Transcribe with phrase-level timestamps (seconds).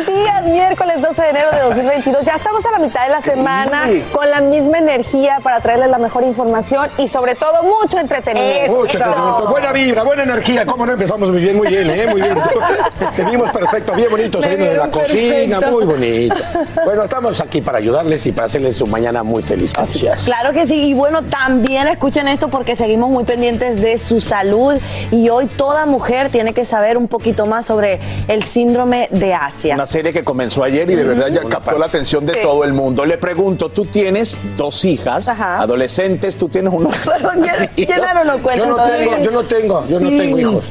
[0.00, 2.24] Buenos días, miércoles 12 de enero de 2022.
[2.24, 5.98] Ya estamos a la mitad de la semana con la misma energía para traerles la
[5.98, 8.72] mejor información y sobre todo mucho entretenimiento.
[8.72, 9.48] Mucho entretenimiento.
[9.50, 10.64] Buena vibra, buena energía.
[10.64, 11.56] ¿Cómo no empezamos muy bien?
[11.56, 12.06] Muy bien, ¿eh?
[12.06, 12.38] Muy bien.
[13.16, 16.36] Te vimos perfecto, bien bonito saliendo de la cocina, muy bonito.
[16.84, 19.74] Bueno, estamos aquí para ayudarles y para hacerles su mañana muy feliz.
[19.74, 20.24] Gracias.
[20.24, 20.76] Claro que sí.
[20.76, 24.76] Y bueno, también escuchen esto porque seguimos muy pendientes de su salud
[25.10, 29.74] y hoy toda mujer tiene que saber un poquito más sobre el síndrome de Asia.
[29.74, 32.72] Una serie que comenzó ayer y de verdad ya captó la atención de todo el
[32.72, 33.04] mundo.
[33.04, 36.94] Le pregunto, tú tienes dos hijas, adolescentes, tú tienes unos...
[37.76, 40.66] Llenaro no cuenta Yo no tengo, yo no tengo, yo no tengo hijos.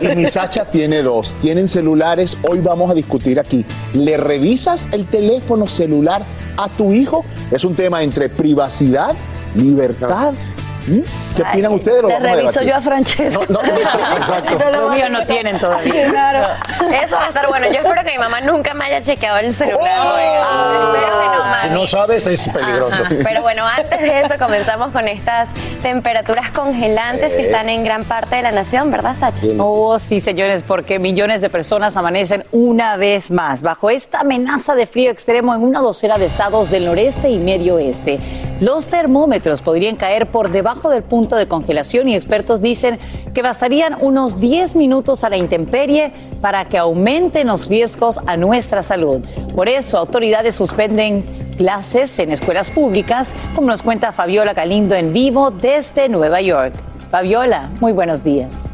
[0.00, 1.34] Y mi Sacha tiene dos.
[1.40, 2.36] Tienen celulares.
[2.48, 3.64] Hoy vamos a discutir aquí.
[3.94, 6.22] ¿Le revisas el teléfono celular
[6.56, 7.24] a tu hijo?
[7.50, 9.14] Es un tema entre privacidad,
[9.54, 10.34] libertad.
[10.86, 11.00] ¿Mm?
[11.36, 12.02] ¿Qué opinan ustedes?
[12.02, 13.40] Lo a reviso yo a Francesca.
[13.48, 14.70] No, no, eso, exacto.
[14.70, 15.94] Los míos no tienen todavía.
[16.14, 16.48] Claro.
[16.92, 17.66] Eso va a estar bueno.
[17.66, 19.80] Yo espero que mi mamá nunca me haya chequeado el celular.
[19.80, 20.94] oiga.
[20.94, 23.02] Espero que no, Si no sabes, es peligroso.
[23.02, 23.14] Ajá.
[23.24, 25.50] Pero bueno, antes de eso comenzamos con estas
[25.82, 29.44] temperaturas congelantes que están en gran parte de la nación, ¿verdad, Sacha?
[29.58, 34.86] Oh, sí, señores, porque millones de personas amanecen una vez más bajo esta amenaza de
[34.86, 38.20] frío extremo en una docena de estados del noreste y medio oeste.
[38.60, 42.98] Los termómetros podrían caer por debajo del punto de congelación y expertos dicen
[43.32, 48.82] que bastarían unos 10 minutos a la intemperie para que aumenten los riesgos a nuestra
[48.82, 49.20] salud.
[49.54, 51.24] Por eso, autoridades suspenden
[51.56, 56.74] clases en escuelas públicas, como nos cuenta Fabiola Galindo en vivo desde Nueva York.
[57.10, 58.73] Fabiola, muy buenos días.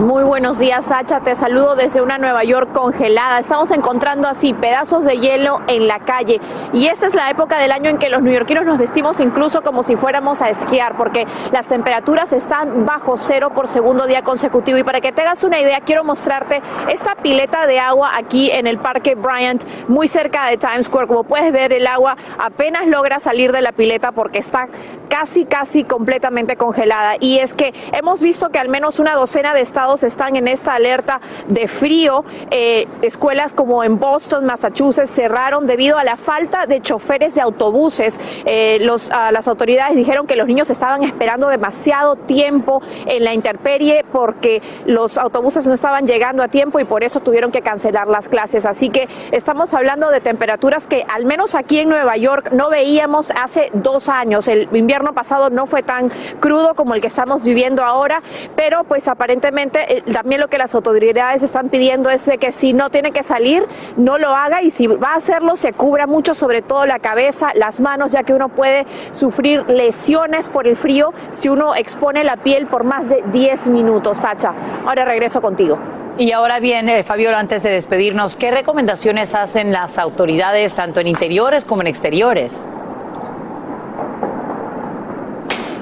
[0.00, 1.20] Muy buenos días, Sacha.
[1.20, 3.38] Te saludo desde una Nueva York congelada.
[3.38, 6.40] Estamos encontrando así pedazos de hielo en la calle.
[6.72, 9.82] Y esta es la época del año en que los neoyorquinos nos vestimos incluso como
[9.82, 14.78] si fuéramos a esquiar, porque las temperaturas están bajo cero por segundo día consecutivo.
[14.78, 18.66] Y para que te hagas una idea, quiero mostrarte esta pileta de agua aquí en
[18.66, 21.08] el Parque Bryant, muy cerca de Times Square.
[21.08, 24.66] Como puedes ver, el agua apenas logra salir de la pileta porque está
[25.10, 27.16] casi, casi completamente congelada.
[27.20, 30.74] Y es que hemos visto que al menos una docena de estados están en esta
[30.74, 32.24] alerta de frío.
[32.50, 38.20] Eh, escuelas como en Boston, Massachusetts, cerraron debido a la falta de choferes de autobuses.
[38.44, 44.62] Eh, las autoridades dijeron que los niños estaban esperando demasiado tiempo en la intemperie porque
[44.86, 48.66] los autobuses no estaban llegando a tiempo y por eso tuvieron que cancelar las clases.
[48.66, 53.32] Así que estamos hablando de temperaturas que al menos aquí en Nueva York no veíamos
[53.32, 54.48] hace dos años.
[54.48, 56.10] El invierno pasado no fue tan
[56.40, 58.22] crudo como el que estamos viviendo ahora,
[58.56, 62.90] pero pues aparentemente eh, también lo que las autoridades están pidiendo es que si no
[62.90, 63.64] tiene que salir,
[63.96, 67.52] no lo haga y si va a hacerlo, se cubra mucho, sobre todo la cabeza,
[67.54, 72.36] las manos, ya que uno puede sufrir lesiones por el frío si uno expone la
[72.36, 74.18] piel por más de 10 minutos.
[74.18, 74.52] Sacha,
[74.86, 75.78] ahora regreso contigo.
[76.18, 81.06] Y ahora bien, eh, Fabiola, antes de despedirnos, ¿qué recomendaciones hacen las autoridades tanto en
[81.06, 82.68] interiores como en exteriores?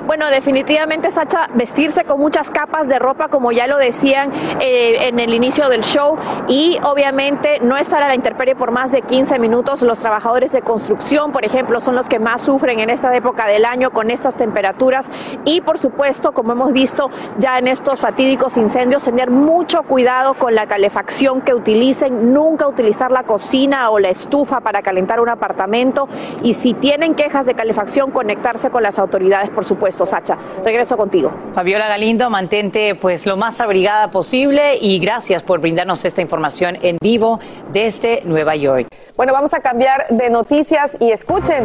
[0.08, 5.20] Bueno, definitivamente, Sacha, vestirse con muchas capas de ropa, como ya lo decían eh, en
[5.20, 6.16] el inicio del show,
[6.48, 9.82] y obviamente no estar a la intemperie por más de 15 minutos.
[9.82, 13.66] Los trabajadores de construcción, por ejemplo, son los que más sufren en esta época del
[13.66, 15.10] año con estas temperaturas.
[15.44, 20.54] Y por supuesto, como hemos visto ya en estos fatídicos incendios, tener mucho cuidado con
[20.54, 26.08] la calefacción que utilicen, nunca utilizar la cocina o la estufa para calentar un apartamento.
[26.42, 29.97] Y si tienen quejas de calefacción, conectarse con las autoridades, por supuesto.
[30.06, 30.36] Sacha.
[30.64, 31.30] Regreso contigo.
[31.54, 36.98] Fabiola Galindo, mantente pues lo más abrigada posible y gracias por brindarnos esta información en
[37.00, 37.40] vivo
[37.72, 38.88] desde Nueva York.
[39.16, 41.64] Bueno, vamos a cambiar de noticias y escuchen.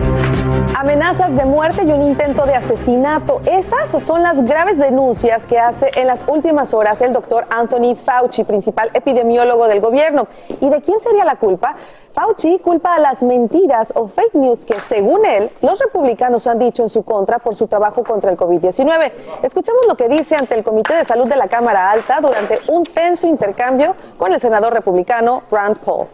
[0.76, 3.42] Amenazas de muerte y un intento de asesinato.
[3.46, 8.44] Esas son las graves denuncias que hace en las últimas horas el doctor Anthony Fauci,
[8.44, 10.28] principal epidemiólogo del gobierno.
[10.62, 11.76] ¿Y de quién sería la culpa?
[12.14, 16.84] Fauci culpa a las mentiras o fake news que, según él, los republicanos han dicho
[16.84, 19.12] en su contra por su trabajo contra el COVID-19.
[19.42, 22.84] Escuchemos lo que dice ante el Comité de Salud de la Cámara Alta durante un
[22.84, 26.08] tenso intercambio con el senador republicano Rand Paul.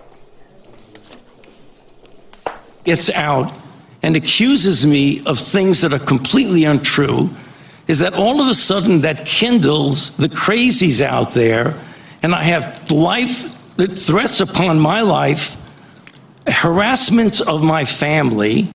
[2.86, 3.50] Gets out
[4.02, 7.30] and accuses me of things that are completely untrue
[7.90, 11.74] is that all of a sudden that kindles the crazies out there
[12.24, 13.54] and I have life
[13.98, 15.59] threats upon my life
[17.42, 18.72] of my family.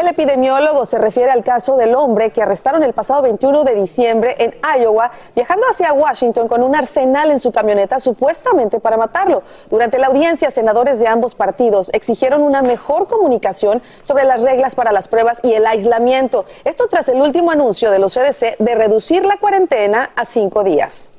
[0.00, 4.34] El epidemiólogo se refiere al caso del hombre que arrestaron el pasado 21 de diciembre
[4.38, 9.42] en Iowa, viajando hacia Washington con un arsenal en su camioneta supuestamente para matarlo.
[9.68, 14.90] Durante la audiencia, senadores de ambos partidos exigieron una mejor comunicación sobre las reglas para
[14.90, 16.46] las pruebas y el aislamiento.
[16.64, 21.12] Esto tras el último anuncio de los CDC de reducir la cuarentena a cinco días.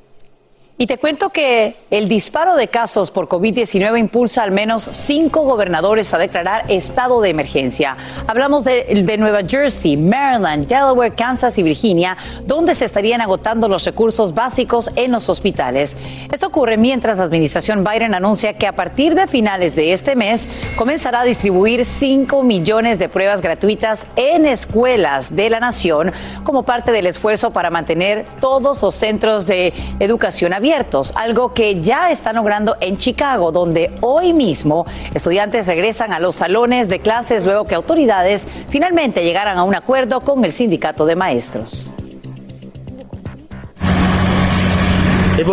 [0.82, 6.12] Y te cuento que el disparo de casos por COVID-19 impulsa al menos cinco gobernadores
[6.12, 7.96] a declarar estado de emergencia.
[8.26, 12.18] Hablamos de, Nueva Jersey, Maryland, Delaware, Kansas y Virginia,
[12.48, 15.96] donde se estarían agotando los recursos básicos en los hospitales.
[16.32, 20.50] Esto ocurre mientras la administración Biden anuncia que a partir de finales de este mes
[20.78, 26.12] comenzará a distribuir 5 millones de pruebas gratuitas en escuelas de la nación
[26.44, 30.71] como parte del esfuerzo para mantener todos los centros de educación abiertos
[31.16, 36.88] algo que ya están logrando en Chicago, donde hoy mismo estudiantes regresan a los salones
[36.88, 41.94] de clases luego que autoridades finalmente llegaran a un acuerdo con el sindicato de maestros.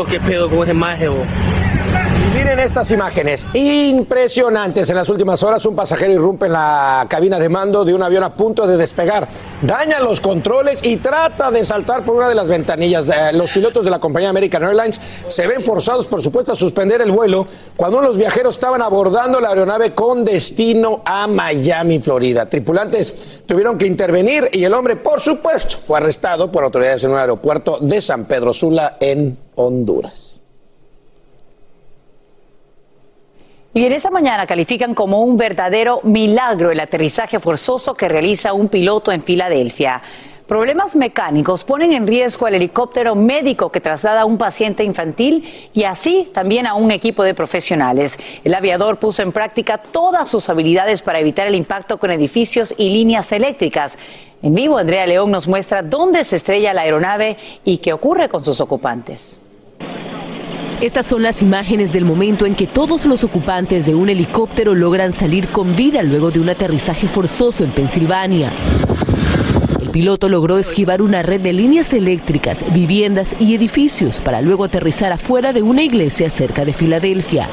[0.08, 0.48] ¿Qué pedo
[2.34, 4.90] Miren estas imágenes impresionantes.
[4.90, 8.22] En las últimas horas un pasajero irrumpe en la cabina de mando de un avión
[8.22, 9.26] a punto de despegar.
[9.62, 13.06] Daña los controles y trata de saltar por una de las ventanillas.
[13.32, 17.10] Los pilotos de la compañía American Airlines se ven forzados, por supuesto, a suspender el
[17.10, 17.46] vuelo
[17.76, 22.46] cuando los viajeros estaban abordando la aeronave con destino a Miami, Florida.
[22.46, 27.18] Tripulantes tuvieron que intervenir y el hombre, por supuesto, fue arrestado por autoridades en un
[27.18, 30.37] aeropuerto de San Pedro Sula en Honduras.
[33.78, 38.68] Y en esta mañana califican como un verdadero milagro el aterrizaje forzoso que realiza un
[38.68, 40.02] piloto en Filadelfia.
[40.48, 45.84] Problemas mecánicos ponen en riesgo al helicóptero médico que traslada a un paciente infantil y
[45.84, 48.18] así también a un equipo de profesionales.
[48.42, 52.90] El aviador puso en práctica todas sus habilidades para evitar el impacto con edificios y
[52.90, 53.96] líneas eléctricas.
[54.42, 58.42] En vivo, Andrea León nos muestra dónde se estrella la aeronave y qué ocurre con
[58.42, 59.40] sus ocupantes.
[60.80, 65.12] Estas son las imágenes del momento en que todos los ocupantes de un helicóptero logran
[65.12, 68.52] salir con vida luego de un aterrizaje forzoso en Pensilvania.
[69.82, 75.10] El piloto logró esquivar una red de líneas eléctricas, viviendas y edificios para luego aterrizar
[75.10, 77.48] afuera de una iglesia cerca de Filadelfia.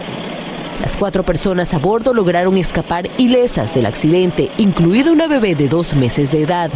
[0.81, 5.95] Las cuatro personas a bordo lograron escapar ilesas del accidente, incluida una bebé de dos
[5.95, 6.69] meses de edad.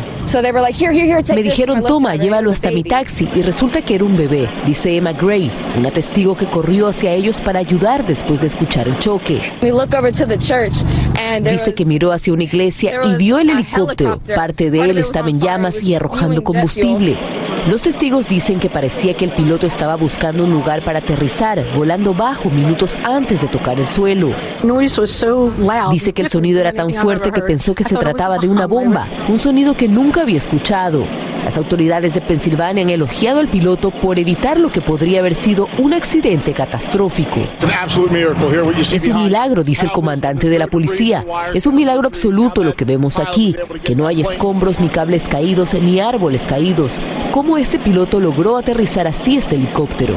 [1.35, 5.13] Me dijeron, toma, llévalo hasta mi taxi, y resulta que era un bebé, dice Emma
[5.13, 9.41] Gray, una testigo que corrió hacia ellos para ayudar después de escuchar el choque.
[11.51, 14.19] Dice que miró hacia una iglesia y vio el helicóptero.
[14.35, 17.17] Parte de él estaba en llamas y arrojando combustible.
[17.69, 22.13] Los testigos dicen que parecía que el piloto estaba buscando un lugar para aterrizar, volando
[22.13, 24.31] bajo minutos antes de tocar el suelo.
[25.91, 29.07] Dice que el sonido era tan fuerte que pensó que se trataba de una bomba,
[29.27, 31.03] un sonido que nunca había escuchado.
[31.43, 35.67] Las autoridades de Pensilvania han elogiado al piloto por evitar lo que podría haber sido
[35.79, 37.39] un accidente catastrófico.
[38.91, 41.25] Es un milagro, dice el comandante de la policía.
[41.53, 45.73] Es un milagro absoluto lo que vemos aquí, que no hay escombros ni cables caídos
[45.73, 46.99] ni árboles caídos.
[47.31, 50.15] ¿Cómo este piloto logró aterrizar así este helicóptero?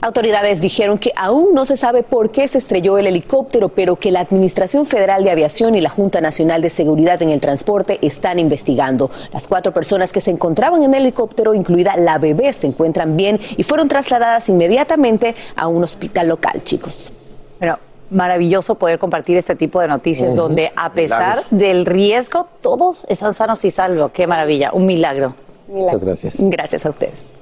[0.00, 4.10] Autoridades dijeron que aún no se sabe por qué se estrelló el helicóptero, pero que
[4.10, 8.38] la Administración Federal de Aviación y la Junta Nacional de Seguridad en el Transporte están
[8.38, 9.10] investigando.
[9.32, 13.40] Las cuatro personas que se encontraban en el helicóptero, incluida la bebé, se encuentran bien
[13.56, 17.12] y fueron trasladadas inmediatamente a un hospital local, chicos.
[17.58, 17.78] Bueno,
[18.10, 21.46] maravilloso poder compartir este tipo de noticias donde a pesar Milagros.
[21.50, 24.12] del riesgo todos están sanos y salvos.
[24.12, 25.34] Qué maravilla, un milagro.
[25.68, 26.36] Muchas gracias.
[26.38, 27.37] Gracias a ustedes.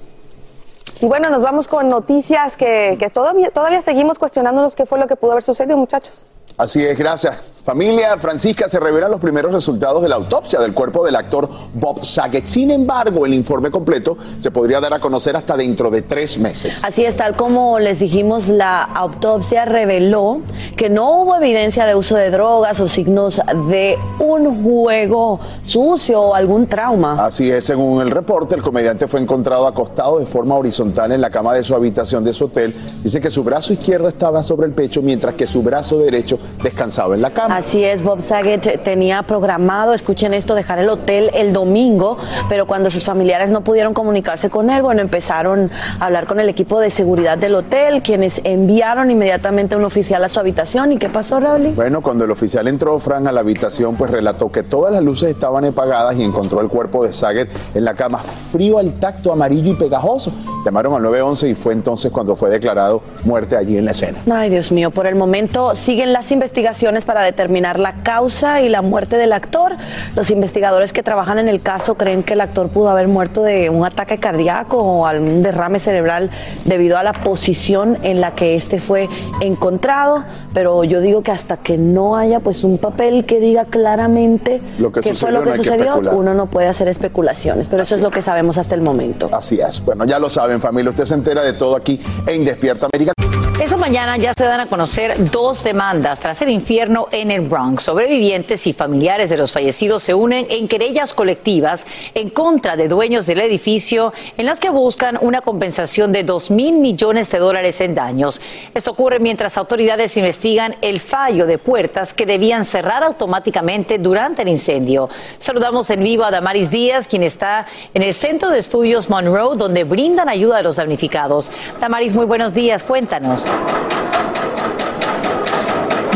[1.01, 5.07] Y bueno, nos vamos con noticias que, que todavía, todavía seguimos cuestionándonos qué fue lo
[5.07, 6.25] que pudo haber sucedido, muchachos.
[6.57, 7.39] Así es, gracias.
[7.67, 12.05] Familia Francisca, se revelan los primeros resultados de la autopsia del cuerpo del actor Bob
[12.05, 12.47] Saget.
[12.47, 16.83] Sin embargo, el informe completo se podría dar a conocer hasta dentro de tres meses.
[16.85, 20.41] Así es, tal como les dijimos, la autopsia reveló
[20.77, 26.35] que no hubo evidencia de uso de drogas o signos de un juego sucio o
[26.37, 27.27] algún trauma.
[27.27, 31.31] Así es, según el reporte, el comediante fue encontrado acostado de forma horizontal en la
[31.31, 32.75] cama de su habitación de su hotel.
[33.03, 37.15] Dice que su brazo izquierdo estaba sobre el pecho, mientras que su brazo derecho descansaba
[37.15, 37.57] en la cama.
[37.57, 42.91] Así es, Bob Saget tenía programado, escuchen esto, dejar el hotel el domingo, pero cuando
[42.91, 46.91] sus familiares no pudieron comunicarse con él, bueno, empezaron a hablar con el equipo de
[46.91, 50.93] seguridad del hotel, quienes enviaron inmediatamente a un oficial a su habitación.
[50.93, 51.73] ¿Y qué pasó, Raúl?
[51.75, 55.31] Bueno, cuando el oficial entró, Fran, a la habitación, pues relató que todas las luces
[55.31, 59.73] estaban apagadas y encontró el cuerpo de Saget en la cama, frío al tacto, amarillo
[59.73, 60.33] y pegajoso.
[60.77, 64.19] Llamaron al 911 y fue entonces cuando fue declarado muerte allí en la escena.
[64.31, 68.83] Ay, Dios mío, por el momento siguen las investigaciones para determinar la causa y la
[68.83, 69.73] muerte del actor.
[70.15, 73.71] Los investigadores que trabajan en el caso creen que el actor pudo haber muerto de
[73.71, 76.31] un ataque cardíaco o algún derrame cerebral
[76.67, 79.09] debido a la posición en la que este fue
[79.41, 84.61] encontrado, pero yo digo que hasta que no haya pues un papel que diga claramente
[84.79, 87.67] Lo que qué fue lo que no hay que sucedió, uno no puede hacer especulaciones,
[87.67, 89.31] pero eso es lo que sabemos hasta el momento.
[89.33, 89.83] Así es.
[89.83, 90.91] Bueno, ya lo saben, familia.
[90.91, 93.13] Usted se entera de todo aquí en Despierta América.
[93.59, 97.85] Esta mañana ya se dan a conocer dos demandas tras el infierno en el Bronx.
[97.85, 103.25] Sobrevivientes y familiares de los fallecidos se unen en querellas colectivas en contra de dueños
[103.25, 107.95] del edificio en las que buscan una compensación de 2 mil millones de dólares en
[107.95, 108.43] daños.
[108.75, 114.49] Esto ocurre mientras autoridades investigan el fallo de puertas que debían cerrar automáticamente durante el
[114.49, 115.09] incendio.
[115.39, 119.85] Saludamos en vivo a Damaris Díaz, quien está en el Centro de Estudios Monroe, donde
[119.85, 121.51] brindan ayuda a los damnificados.
[121.81, 122.83] Damaris, muy buenos días.
[122.83, 123.49] Cuéntanos.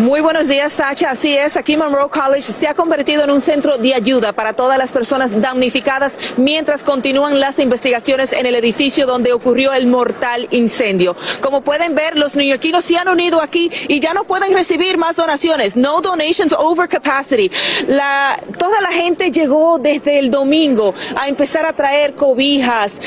[0.00, 1.10] Muy buenos días, Sacha.
[1.10, 4.78] Así es, aquí Monroe College se ha convertido en un centro de ayuda para todas
[4.78, 11.16] las personas damnificadas mientras continúan las investigaciones en el edificio donde ocurrió el mortal incendio.
[11.42, 15.16] Como pueden ver, los neoyorquinos se han unido aquí y ya no pueden recibir más
[15.16, 15.76] donaciones.
[15.76, 17.50] No donations over capacity.
[17.86, 23.02] La, toda la gente llegó desde el domingo a empezar a traer cobijas,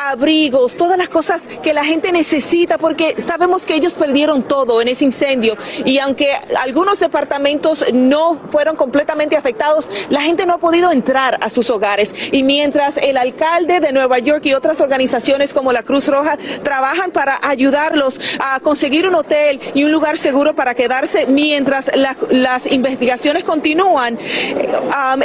[0.00, 4.86] abrigos, todas las cosas que la gente necesita porque sabemos que ellos perdieron todo en
[4.86, 10.90] ese incendio y aunque algunos departamentos no fueron completamente afectados, la gente no ha podido
[10.92, 15.72] entrar a sus hogares y mientras el alcalde de Nueva York y otras organizaciones como
[15.72, 20.74] la Cruz Roja trabajan para ayudarlos a conseguir un hotel y un lugar seguro para
[20.74, 24.18] quedarse mientras la- las investigaciones continúan.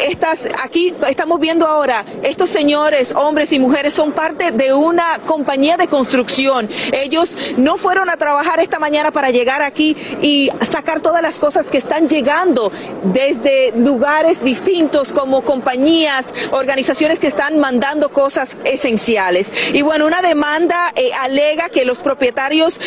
[0.06, 5.78] estas, aquí estamos viendo ahora, estos señores, hombres y mujeres son parte de una compañía
[5.78, 6.70] de construcción.
[6.92, 11.70] Ellos no fueron a trabajar esta mañana para llegar aquí y sacar todas las cosas
[11.70, 12.72] que están llegando
[13.04, 19.52] desde lugares distintos como compañías, organizaciones que están mandando cosas esenciales.
[19.74, 22.80] Y bueno, una demanda eh, alega que los propietarios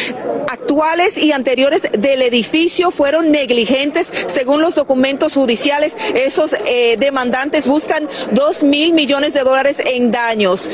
[0.50, 5.96] actuales y anteriores del edificio fueron negligentes según los documentos judiciales.
[6.14, 10.70] Esos eh, demandantes buscan dos mil millones de dólares en daños.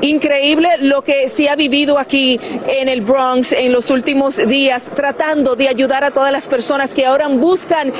[0.00, 5.54] Increíble lo que se ha vivido aquí en el Bronx en los últimos días, tratando
[5.54, 7.92] de ayudar a todas las personas que ahora buscan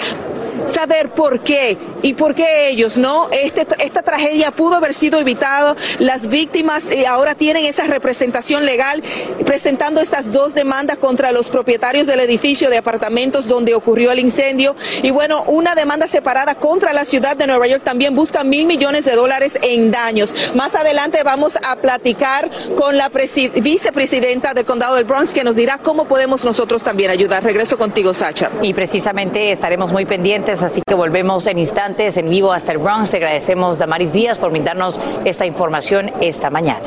[0.66, 3.28] saber por qué y por qué ellos, ¿no?
[3.30, 5.76] Este, esta tragedia pudo haber sido evitada.
[5.98, 9.02] Las víctimas eh, ahora tienen esa representación legal
[9.44, 14.74] presentando estas dos demandas contra los propietarios del edificio de apartamentos donde ocurrió el incendio.
[15.02, 19.04] Y bueno, una demanda separada contra la ciudad de Nueva York también busca mil millones
[19.04, 20.34] de dólares en daños.
[20.54, 25.56] Más adelante vamos a platicar con la presi- vicepresidenta del condado del Bronx que nos
[25.56, 27.42] dirá cómo podemos nosotros también ayudar.
[27.44, 28.50] Regreso contigo, Sacha.
[28.62, 33.10] Y precisamente estaremos muy pendientes así que volvemos en instantes en vivo hasta el Bronx.
[33.10, 36.82] Te agradecemos, Damaris Díaz, por brindarnos esta información esta mañana.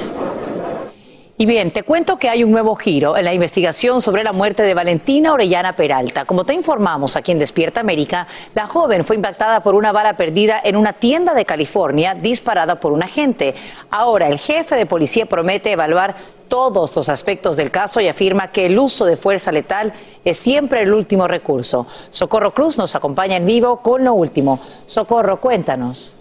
[1.38, 4.64] Y bien, te cuento que hay un nuevo giro en la investigación sobre la muerte
[4.64, 6.24] de Valentina Orellana Peralta.
[6.24, 10.62] Como te informamos aquí en Despierta América, la joven fue impactada por una bala perdida
[10.64, 13.54] en una tienda de California disparada por un agente.
[13.90, 16.16] Ahora, el jefe de policía promete evaluar
[16.48, 20.82] todos los aspectos del caso y afirma que el uso de fuerza letal es siempre
[20.82, 21.88] el último recurso.
[22.10, 24.60] Socorro Cruz nos acompaña en vivo con lo último.
[24.86, 26.18] Socorro, cuéntanos.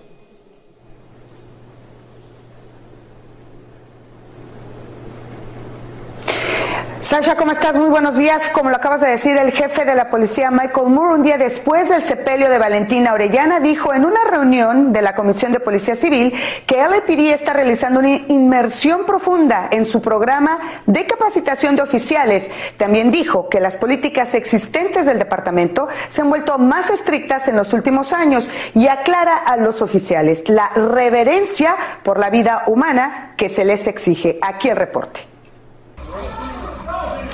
[7.05, 7.77] Sasha, ¿cómo estás?
[7.77, 8.49] Muy buenos días.
[8.49, 11.91] Como lo acabas de decir, el jefe de la policía, Michael Moore, un día después
[11.91, 16.33] del sepelio de Valentina Orellana, dijo en una reunión de la Comisión de Policía Civil
[16.67, 22.51] que LAPD está realizando una inmersión profunda en su programa de capacitación de oficiales.
[22.79, 27.75] También dijo que las políticas existentes del departamento se han vuelto más estrictas en los
[27.75, 33.67] últimos años y aclara a los oficiales la reverencia por la vida humana que se
[33.67, 34.39] les exige.
[34.41, 35.34] Aquí el reporte.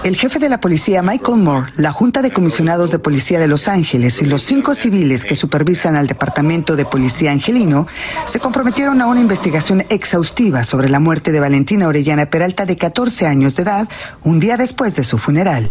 [0.03, 3.69] El jefe de la policía, Michael Moore, la Junta de Comisionados de Policía de Los
[3.69, 7.87] Ángeles y los cinco civiles que supervisan al Departamento de Policía Angelino
[8.25, 13.27] se comprometieron a una investigación exhaustiva sobre la muerte de Valentina Orellana Peralta de 14
[13.27, 13.89] años de edad,
[14.23, 15.69] un día después de su funeral.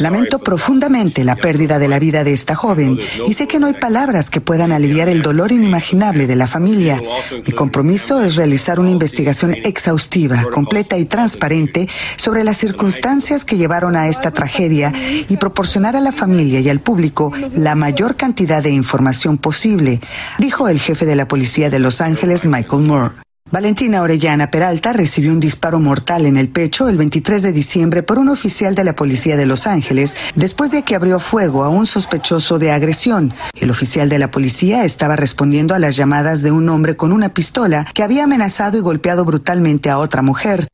[0.00, 3.74] Lamento profundamente la pérdida de la vida de esta joven y sé que no hay
[3.74, 7.00] palabras que puedan aliviar el dolor inimaginable de la familia.
[7.46, 13.96] Mi compromiso es realizar una investigación exhaustiva, completa y transparente sobre las circunstancias que llevaron
[13.96, 14.92] a esta tragedia
[15.28, 20.00] y proporcionar a la familia y al público la mayor cantidad de información posible,
[20.38, 23.14] dijo el jefe de la policía de Los Ángeles, Michael Moore.
[23.52, 28.18] Valentina Orellana Peralta recibió un disparo mortal en el pecho el 23 de diciembre por
[28.18, 31.84] un oficial de la policía de Los Ángeles después de que abrió fuego a un
[31.84, 33.34] sospechoso de agresión.
[33.60, 37.34] El oficial de la policía estaba respondiendo a las llamadas de un hombre con una
[37.34, 40.66] pistola que había amenazado y golpeado brutalmente a otra mujer.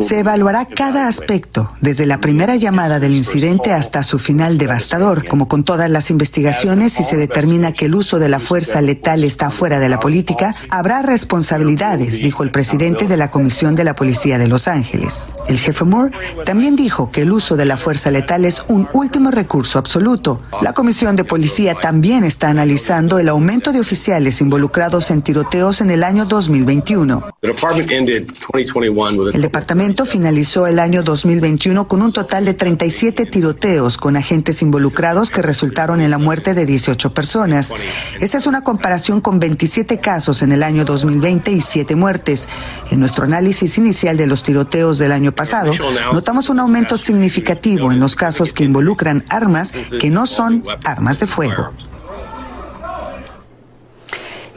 [0.00, 5.26] Se evaluará cada aspecto, desde la primera llamada del incidente hasta su final devastador.
[5.26, 9.24] Como con todas las investigaciones, si se determina que el uso de la fuerza letal
[9.24, 13.96] está fuera de la política, habrá responsabilidades, dijo el presidente de la Comisión de la
[13.96, 15.30] Policía de Los Ángeles.
[15.46, 16.12] El jefe Moore
[16.44, 20.42] también dijo que el uso de la fuerza letal es un último recurso absoluto.
[20.60, 25.90] La Comisión de Policía también está analizando el aumento de oficiales involucrados en tiroteos en
[25.90, 27.24] el año 2021.
[29.32, 35.30] El departamento finalizó el año 2021 con un total de 37 tiroteos con agentes involucrados
[35.30, 37.72] que resultaron en la muerte de 18 personas.
[38.18, 42.48] Esta es una comparación con 27 casos en el año 2020 y 7 muertes.
[42.90, 45.72] En nuestro análisis inicial de los tiroteos del año pasado,
[46.12, 51.28] notamos un aumento significativo en los casos que involucran armas que no son armas de
[51.28, 51.72] fuego.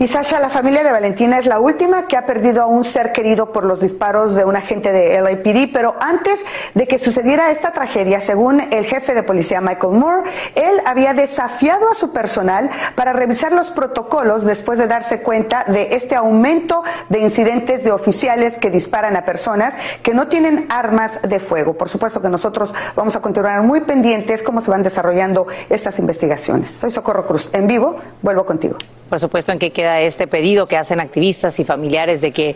[0.02, 3.12] Y Sasha, la familia de Valentina es la última que ha perdido a un ser
[3.12, 6.40] querido por los disparos de un agente de LAPD, pero antes
[6.74, 11.88] de que sucediera esta tragedia, según el jefe de policía Michael Moore, él había desafiado
[11.88, 17.20] a su personal para revisar los protocolos después de darse cuenta de este aumento de
[17.20, 21.76] incidentes de oficiales que disparan a personas que no tienen armas de fuego.
[21.76, 26.72] Por supuesto que nosotros vamos a continuar muy pendientes cómo se van desarrollando estas investigaciones.
[26.72, 28.80] Soy Socorro Cruz, en vivo, vuelvo contigo
[29.12, 32.56] por supuesto, en qué queda este pedido que hacen activistas y familiares de que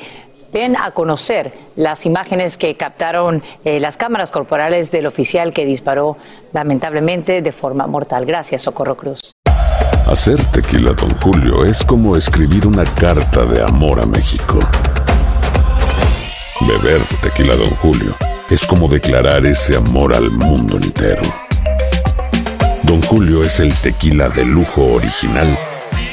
[0.56, 6.16] den a conocer las imágenes que captaron eh, las cámaras corporales del oficial que disparó
[6.54, 8.26] lamentablemente de forma mortal.
[8.26, 9.34] Gracias, Socorro Cruz.
[10.08, 14.60] Hacer tequila, don Julio, es como escribir una carta de amor a México.
[16.62, 18.16] Beber tequila, don Julio,
[18.50, 21.24] es como declarar ese amor al mundo entero.
[22.84, 25.58] Don Julio es el tequila de lujo original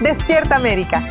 [0.00, 1.06] Despierta América.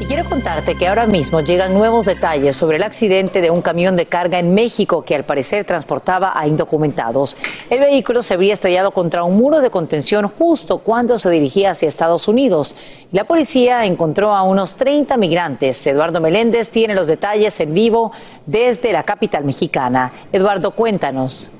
[0.00, 3.96] Y quiero contarte que ahora mismo llegan nuevos detalles sobre el accidente de un camión
[3.96, 7.36] de carga en México que al parecer transportaba a indocumentados.
[7.68, 11.86] El vehículo se había estrellado contra un muro de contención justo cuando se dirigía hacia
[11.86, 12.74] Estados Unidos.
[13.12, 15.86] La policía encontró a unos 30 migrantes.
[15.86, 18.12] Eduardo Meléndez tiene los detalles en vivo
[18.46, 20.10] desde la capital mexicana.
[20.32, 21.52] Eduardo, cuéntanos.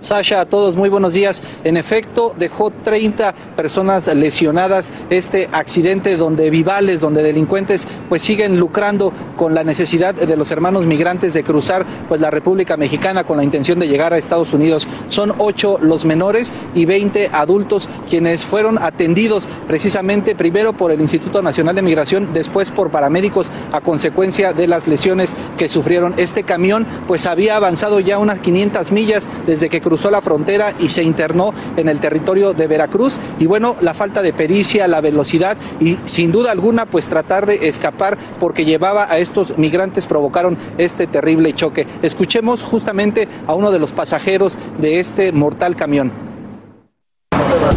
[0.00, 1.42] Sasha, a todos muy buenos días.
[1.62, 9.12] En efecto, dejó 30 personas lesionadas este accidente donde vivales, donde delincuentes pues siguen lucrando
[9.36, 13.44] con la necesidad de los hermanos migrantes de cruzar pues la República Mexicana con la
[13.44, 14.88] intención de llegar a Estados Unidos.
[15.08, 21.42] Son ocho los menores y 20 adultos quienes fueron atendidos precisamente primero por el Instituto
[21.42, 26.14] Nacional de Migración, después por paramédicos a consecuencia de las lesiones que sufrieron.
[26.16, 30.88] Este camión pues había avanzado ya unas 500 millas desde que cruzó la frontera y
[30.88, 33.18] se internó en el territorio de Veracruz.
[33.40, 37.66] Y bueno, la falta de pericia, la velocidad y sin duda alguna pues tratar de
[37.66, 41.88] escapar porque llevaba a estos migrantes provocaron este terrible choque.
[42.02, 46.12] Escuchemos justamente a uno de los pasajeros de este mortal camión.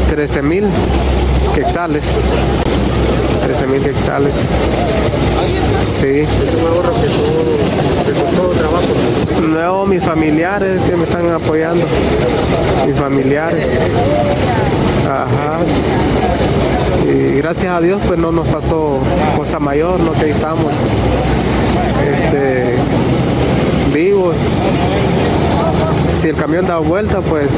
[0.08, 0.66] 13 mil
[1.56, 2.20] quetzales.
[3.42, 4.48] 13 mil quetzales.
[5.82, 6.20] Sí.
[6.20, 8.88] ¿Es un ahorro que te costó trabajo?
[9.42, 11.86] No, mis familiares que me están apoyando.
[12.88, 13.78] Mis familiares.
[15.08, 15.60] Ajá.
[17.08, 18.98] Y gracias a Dios pues no nos pasó
[19.38, 20.84] cosa mayor, no que estamos
[22.08, 22.76] este,
[23.94, 24.48] vivos.
[26.14, 27.50] Si el camión daba vuelta pues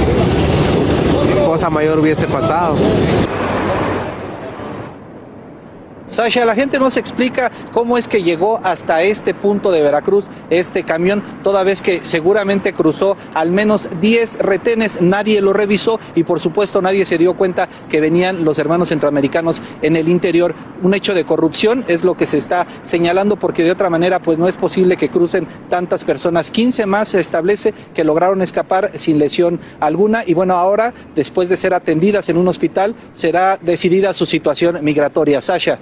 [1.46, 2.76] cosa mayor hubiese pasado.
[6.16, 10.84] Sasha, la gente nos explica cómo es que llegó hasta este punto de Veracruz este
[10.84, 16.40] camión, toda vez que seguramente cruzó al menos 10 retenes, nadie lo revisó y por
[16.40, 20.56] supuesto nadie se dio cuenta que venían los hermanos centroamericanos en el interior.
[20.82, 24.38] Un hecho de corrupción es lo que se está señalando porque de otra manera pues
[24.38, 26.50] no es posible que crucen tantas personas.
[26.50, 31.58] 15 más se establece que lograron escapar sin lesión alguna y bueno, ahora después de
[31.58, 35.42] ser atendidas en un hospital será decidida su situación migratoria.
[35.42, 35.78] Sasha.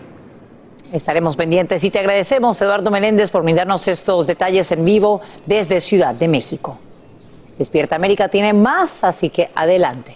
[0.94, 6.14] Estaremos pendientes y te agradecemos, Eduardo Meléndez, por brindarnos estos detalles en vivo desde Ciudad
[6.14, 6.78] de México.
[7.58, 10.16] Despierta América tiene más, así que adelante.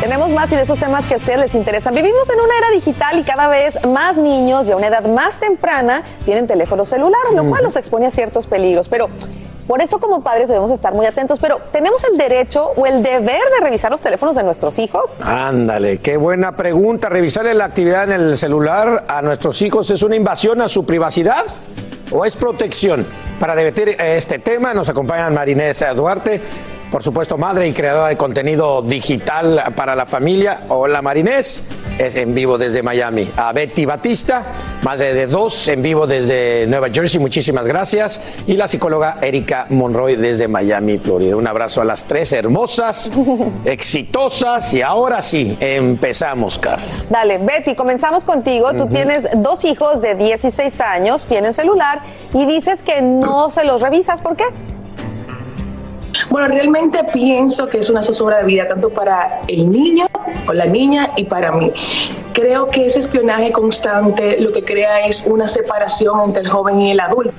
[0.00, 1.94] Tenemos más y de esos temas que a ustedes les interesan.
[1.94, 5.38] Vivimos en una era digital y cada vez más niños y a una edad más
[5.38, 8.88] temprana tienen teléfono celular, lo cual los expone a ciertos peligros.
[8.88, 9.10] Pero
[9.70, 13.40] por eso como padres debemos estar muy atentos, pero ¿tenemos el derecho o el deber
[13.40, 15.12] de revisar los teléfonos de nuestros hijos?
[15.20, 17.08] Ándale, qué buena pregunta.
[17.08, 21.44] ¿Revisarle la actividad en el celular a nuestros hijos es una invasión a su privacidad
[22.10, 23.06] o es protección?
[23.38, 26.40] Para debatir este tema nos acompaña Marinés Duarte,
[26.90, 30.62] por supuesto madre y creadora de contenido digital para la familia.
[30.68, 33.30] Hola Marinés, es en vivo desde Miami.
[33.36, 34.44] A Betty Batista,
[34.82, 38.42] madre de dos, en vivo desde Nueva Jersey, muchísimas gracias.
[38.46, 41.36] Y la psicóloga Erika Monroy desde Miami, Florida.
[41.36, 43.12] Un abrazo a las tres hermosas,
[43.64, 46.84] exitosas y ahora sí, empezamos, Carla.
[47.08, 48.72] Dale, Betty, comenzamos contigo.
[48.74, 52.00] Tú tienes dos hijos de 16 años, tienen celular
[52.34, 54.20] y dices que no se los revisas.
[54.20, 54.44] ¿Por qué?
[56.30, 60.06] Bueno, realmente pienso que es una zozobra de vida tanto para el niño
[60.48, 61.72] o la niña y para mí.
[62.32, 66.92] Creo que ese espionaje constante lo que crea es una separación entre el joven y
[66.92, 67.32] el adulto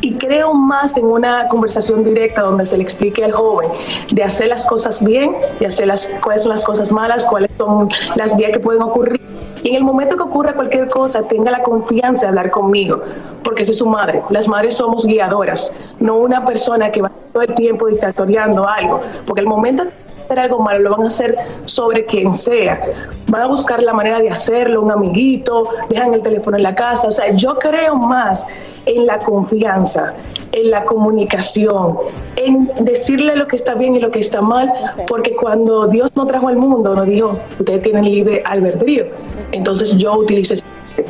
[0.00, 3.70] y creo más en una conversación directa donde se le explique al joven
[4.12, 7.88] de hacer las cosas bien, de hacer las, cuáles son las cosas malas, cuáles son
[8.14, 9.22] las vías que pueden ocurrir.
[9.64, 13.00] Y en el momento que ocurra cualquier cosa, tenga la confianza de hablar conmigo,
[13.42, 14.22] porque soy su madre.
[14.28, 19.40] Las madres somos guiadoras, no una persona que va todo el tiempo dictatoriando algo, porque
[19.40, 19.84] el momento
[20.24, 22.80] hacer algo malo, lo van a hacer sobre quien sea.
[23.28, 27.08] Van a buscar la manera de hacerlo, un amiguito, dejan el teléfono en la casa.
[27.08, 28.46] O sea, yo creo más
[28.86, 30.14] en la confianza,
[30.52, 31.96] en la comunicación,
[32.36, 34.72] en decirle lo que está bien y lo que está mal,
[35.06, 39.06] porque cuando Dios nos trajo al mundo, nos dijo, ustedes tienen libre albedrío.
[39.52, 40.56] Entonces yo utilicé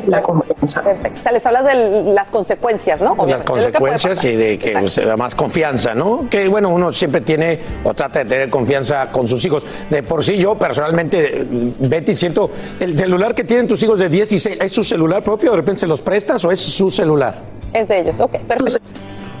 [0.07, 0.81] la confianza.
[0.81, 1.19] Perfecto.
[1.19, 3.11] O sea, les hablas de las consecuencias, ¿no?
[3.11, 6.27] las Obviamente, puede consecuencias y de que se da más confianza, ¿no?
[6.29, 9.65] Que bueno, uno siempre tiene o trata de tener confianza con sus hijos.
[9.89, 11.45] De por sí yo personalmente,
[11.79, 15.23] Betty, siento, el celular que tienen tus hijos de 10 y 6, ¿es su celular
[15.23, 15.51] propio?
[15.51, 17.35] ¿De repente se los prestas o es su celular?
[17.73, 18.79] Es de ellos, ok, perfecto.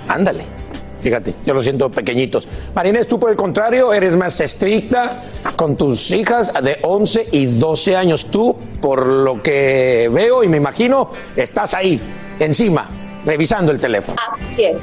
[0.07, 0.43] Ándale.
[1.05, 2.47] Fíjate, yo lo siento pequeñitos.
[2.73, 5.21] Marinés, tú por el contrario, eres más estricta
[5.55, 8.25] con tus hijas de 11 y 12 años.
[8.31, 12.01] Tú, por lo que veo y me imagino, estás ahí,
[12.39, 12.89] encima,
[13.23, 14.17] revisando el teléfono.
[14.31, 14.77] Así es.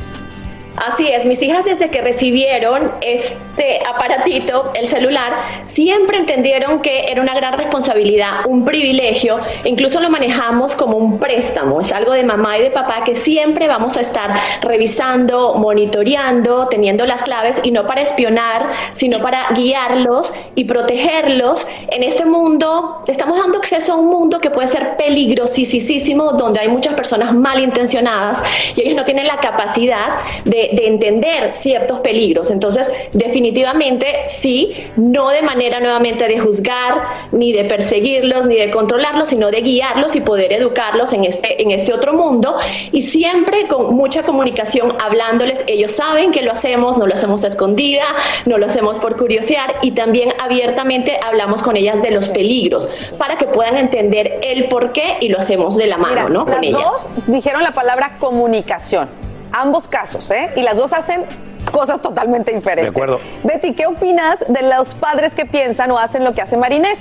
[0.76, 5.34] Así es, mis hijas desde que recibieron este aparatito, el celular,
[5.66, 11.80] siempre entendieron que era una gran responsabilidad, un privilegio, incluso lo manejamos como un préstamo,
[11.80, 17.04] es algo de mamá y de papá que siempre vamos a estar revisando, monitoreando, teniendo
[17.04, 21.66] las claves y no para espionar, sino para guiarlos y protegerlos.
[21.88, 26.68] En este mundo, estamos dando acceso a un mundo que puede ser peligrosísimo, donde hay
[26.68, 28.42] muchas personas malintencionadas
[28.74, 32.50] y ellos no tienen la capacidad de, de entender ciertos peligros.
[32.50, 39.28] Entonces, definitivamente sí, no de manera nuevamente de juzgar, ni de perseguirlos, ni de controlarlos,
[39.28, 42.56] sino de guiarlos y poder educarlos en este, en este otro mundo
[42.90, 45.64] y siempre con mucha comunicación hablándoles.
[45.66, 48.04] Ellos saben que lo hacemos, no lo hacemos a escondida,
[48.46, 53.36] no lo hacemos por curiosidad y también abiertamente hablamos con ellas de los peligros para
[53.36, 56.44] que puedan entender el por qué y lo hacemos de la mano, Mira, ¿no?
[56.44, 56.82] Con las ellas.
[56.82, 59.21] dos dijeron la palabra comunicación.
[59.52, 60.50] Ambos casos, ¿eh?
[60.56, 61.24] Y las dos hacen
[61.70, 62.84] cosas totalmente diferentes.
[62.84, 63.20] De acuerdo.
[63.44, 66.98] Betty, ¿qué opinas de los padres que piensan o hacen lo que hace Marinés?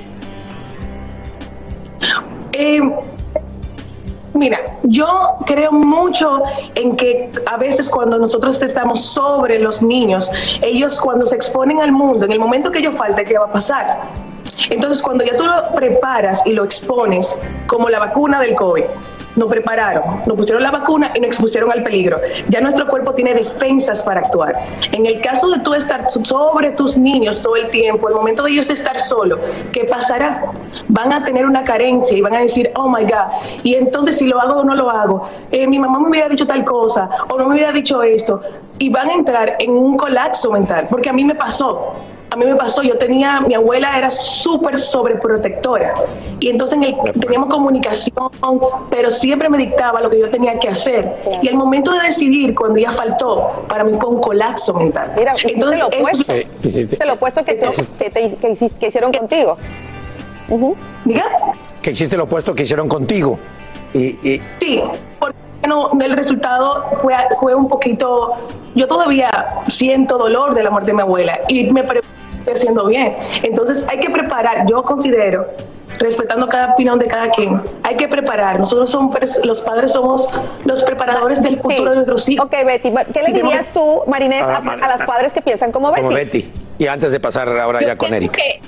[2.53, 2.81] Eh,
[4.33, 6.43] mira, yo creo mucho
[6.75, 11.91] en que a veces cuando nosotros estamos sobre los niños, ellos cuando se exponen al
[11.91, 14.01] mundo, en el momento que ellos falta, ¿qué va a pasar?
[14.69, 18.83] Entonces, cuando ya tú lo preparas y lo expones, como la vacuna del COVID,
[19.41, 22.21] nos prepararon, nos pusieron la vacuna y nos expusieron al peligro.
[22.47, 24.55] Ya nuestro cuerpo tiene defensas para actuar.
[24.91, 28.51] En el caso de tú estar sobre tus niños todo el tiempo, el momento de
[28.51, 29.39] ellos estar solo,
[29.73, 30.43] ¿qué pasará?
[30.87, 33.27] Van a tener una carencia y van a decir, oh my God,
[33.63, 36.45] y entonces si lo hago o no lo hago, Eh, mi mamá me hubiera dicho
[36.45, 38.41] tal cosa o no me hubiera dicho esto,
[38.79, 41.93] y van a entrar en un colapso mental, porque a mí me pasó.
[42.31, 45.93] A mí me pasó, yo tenía, mi abuela era súper sobreprotectora
[46.39, 48.29] y entonces en el- teníamos comunicación,
[48.89, 51.13] pero siempre me dictaba lo que yo tenía que hacer.
[51.41, 55.11] Y el momento de decidir, cuando ella faltó, para mí fue un colapso mental.
[55.17, 56.33] Mira, entonces, lo eso- opuesto.
[56.33, 59.57] Sí, Hiciste lo opuesto que, te- que, te- que hici- que hicieron contigo.
[60.47, 60.75] Ujú.
[61.03, 61.25] ¿Diga?
[61.81, 63.37] Que hiciste lo opuesto que hicieron contigo.
[63.93, 64.81] Y, y- Sí,
[65.19, 65.35] porque
[65.67, 68.31] no, el resultado fue, fue un poquito.
[68.73, 69.29] Yo todavía
[69.67, 71.99] siento dolor de la muerte de mi abuela y me pre-
[72.47, 73.15] haciendo bien.
[73.43, 75.47] Entonces hay que preparar, yo considero,
[75.99, 78.59] respetando cada opinión de cada quien, hay que preparar.
[78.59, 80.29] Nosotros somos, los padres somos
[80.65, 82.45] los preparadores del futuro de nuestros hijos.
[82.45, 85.89] Ok, Betty, ¿qué le dirías tú, Marinés, a, Mar- a los padres que piensan como
[85.91, 86.01] Betty?
[86.01, 86.51] como Betty.
[86.79, 88.33] Y antes de pasar ahora ya con Erika.
[88.33, 88.59] que,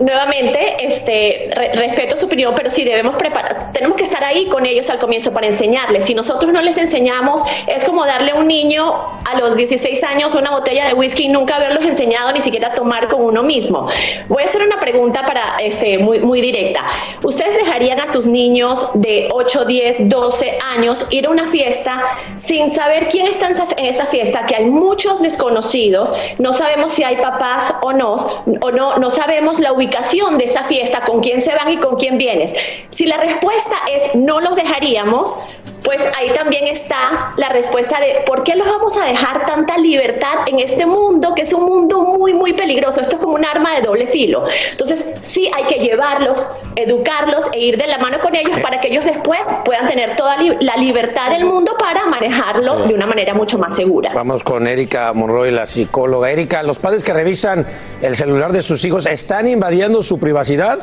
[0.00, 4.64] nuevamente, este, re- respeto su opinión, pero sí debemos preparar, tenemos que estar ahí con
[4.66, 6.06] ellos al comienzo para enseñarles.
[6.06, 8.90] Si nosotros no les enseñamos, es como darle a un niño
[9.30, 12.72] a los 16 años una botella de whisky y nunca haberlos enseñado ni siquiera a
[12.72, 13.88] tomar con uno mismo.
[14.28, 16.82] Voy a hacer una pregunta para, este, muy, muy directa.
[17.22, 22.02] ¿Ustedes dejarían a sus niños de 8, 10, 12 años ir a una fiesta
[22.36, 24.46] sin saber quién está en esa, fiesta?
[24.46, 28.16] Que hay muchos desconocidos, no sabemos si hay papás o no,
[28.60, 29.89] o no, no sabemos la ubicación
[30.38, 32.54] de esa fiesta, con quién se van y con quién vienes.
[32.90, 35.36] Si la respuesta es no los dejaríamos,
[35.82, 40.40] pues ahí también está la respuesta de por qué los vamos a dejar tanta libertad
[40.46, 43.00] en este mundo, que es un mundo muy, muy peligroso.
[43.00, 44.44] Esto es como un arma de doble filo.
[44.70, 48.88] Entonces, sí hay que llevarlos, educarlos e ir de la mano con ellos para que
[48.88, 53.32] ellos después puedan tener toda li- la libertad del mundo para manejarlo de una manera
[53.34, 54.12] mucho más segura.
[54.14, 56.30] Vamos con Erika Monroy, la psicóloga.
[56.30, 57.66] Erika, ¿los padres que revisan
[58.02, 60.78] el celular de sus hijos están invadiendo su privacidad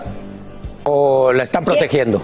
[0.84, 2.22] o la están protegiendo?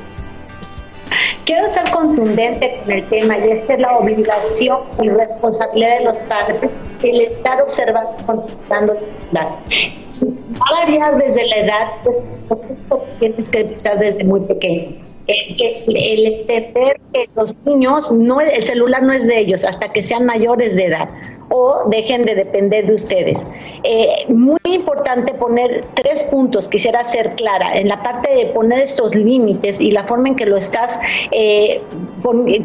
[1.46, 6.18] Quiero ser contundente con el tema y esta es la obligación y responsabilidad de los
[6.20, 8.96] padres el estar observando, celular.
[9.34, 12.18] Va a variar desde la edad, pues
[13.20, 14.96] tienes que empezar desde muy pequeño.
[15.28, 19.92] Es que el entender que los niños, no, el celular no es de ellos hasta
[19.92, 21.10] que sean mayores de edad
[21.50, 23.48] o dejen de depender de ustedes.
[23.84, 29.16] Eh, muy importante poner tres puntos, quisiera ser clara, en la parte de poner estos
[29.16, 31.00] límites y la forma en que lo estás,
[31.32, 31.82] eh,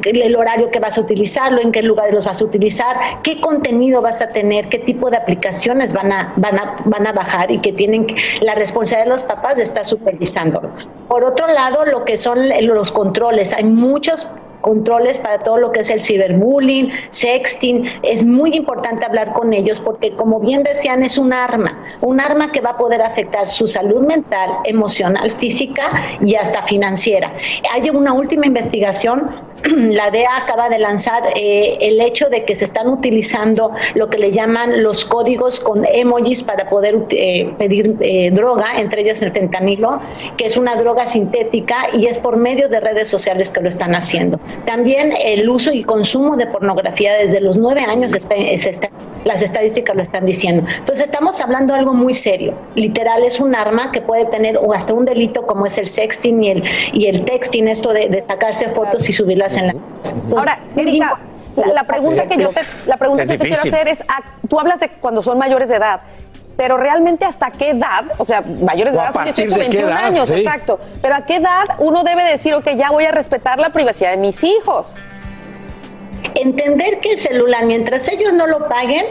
[0.04, 4.00] el horario que vas a utilizarlo, en qué lugares los vas a utilizar, qué contenido
[4.00, 7.58] vas a tener, qué tipo de aplicaciones van a, van a, van a bajar y
[7.58, 8.06] que tienen
[8.40, 10.70] la responsabilidad de los papás de estar supervisándolo.
[11.08, 15.80] Por otro lado, lo que son los controles, hay muchos controles para todo lo que
[15.80, 17.84] es el ciberbullying, sexting.
[18.02, 22.52] Es muy importante hablar con ellos porque, como bien decían, es un arma, un arma
[22.52, 25.90] que va a poder afectar su salud mental, emocional, física
[26.20, 27.32] y hasta financiera.
[27.72, 32.64] Hay una última investigación la DEA acaba de lanzar eh, el hecho de que se
[32.64, 38.30] están utilizando lo que le llaman los códigos con emojis para poder eh, pedir eh,
[38.30, 40.00] droga, entre ellas el fentanilo,
[40.36, 43.94] que es una droga sintética y es por medio de redes sociales que lo están
[43.94, 44.38] haciendo.
[44.64, 48.36] También el uso y consumo de pornografía desde los nueve años, está,
[49.24, 50.64] las estadísticas lo están diciendo.
[50.78, 52.54] Entonces estamos hablando de algo muy serio.
[52.74, 56.42] Literal es un arma que puede tener o hasta un delito como es el sexting
[56.42, 59.58] y el, y el texting, esto de, de sacarse fotos y subirlas
[60.30, 61.18] Ahora, Erika,
[61.56, 64.80] la, pregunta que yo te, la pregunta que te quiero hacer es, ah, tú hablas
[64.80, 66.00] de cuando son mayores de edad,
[66.58, 70.80] pero realmente hasta qué edad, o sea, mayores de edad son 18, 21 años, exacto,
[71.00, 74.16] pero a qué edad uno debe decir, ok, ya voy a respetar la privacidad de
[74.16, 74.96] mis hijos
[76.34, 79.06] entender que el celular, mientras ellos no lo paguen,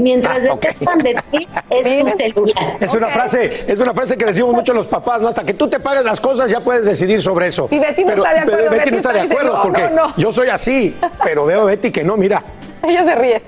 [0.00, 2.76] mientras ah, de ti, es un celular.
[2.78, 5.28] Es una frase, es una frase que decimos mucho los papás, ¿no?
[5.28, 7.68] Hasta que tú te pagues las cosas ya puedes decidir sobre eso.
[7.70, 8.58] Y Betty no está de acuerdo.
[8.58, 12.04] Pero Betty, no está de acuerdo porque yo soy así, pero veo a Betty que
[12.04, 12.42] no, mira.
[12.82, 13.42] Ella se ríe.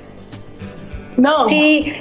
[1.16, 1.48] No.
[1.48, 1.92] Sí,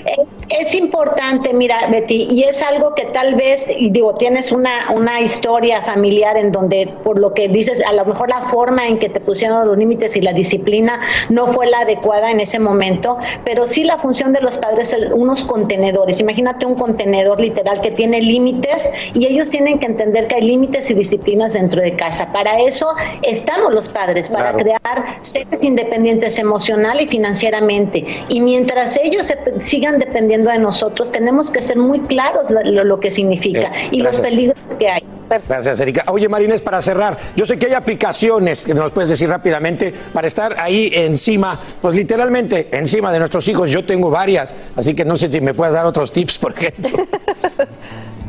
[0.49, 5.81] es importante, mira, Betty, y es algo que tal vez, digo, tienes una, una historia
[5.81, 9.19] familiar en donde, por lo que dices, a lo mejor la forma en que te
[9.19, 13.83] pusieron los límites y la disciplina no fue la adecuada en ese momento, pero sí
[13.83, 16.19] la función de los padres son unos contenedores.
[16.19, 20.89] Imagínate un contenedor literal que tiene límites y ellos tienen que entender que hay límites
[20.89, 22.31] y disciplinas dentro de casa.
[22.31, 24.79] Para eso estamos los padres, para crear
[25.21, 28.05] seres independientes emocional y financieramente.
[28.29, 33.11] Y mientras ellos se, sigan dependiendo de nosotros, tenemos que ser muy claros lo, que
[33.11, 35.03] significa y los peligros que hay.
[35.47, 36.05] Gracias, Erika.
[36.07, 40.27] Oye, Marines, para cerrar, yo sé que hay aplicaciones que nos puedes decir rápidamente para
[40.27, 43.69] estar ahí encima, pues literalmente encima de nuestros hijos.
[43.69, 47.07] Yo tengo varias, así que no sé si me puedes dar otros tips, por ejemplo.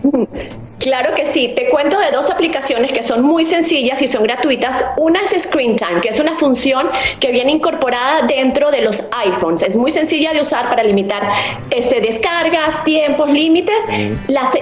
[0.79, 4.85] Claro que sí, te cuento de dos aplicaciones que son muy sencillas y son gratuitas.
[4.97, 6.89] Una es Screen Time, que es una función
[7.21, 9.63] que viene incorporada dentro de los iPhones.
[9.63, 11.21] Es muy sencilla de usar para limitar
[11.71, 13.75] este, descargas, tiempos, límites.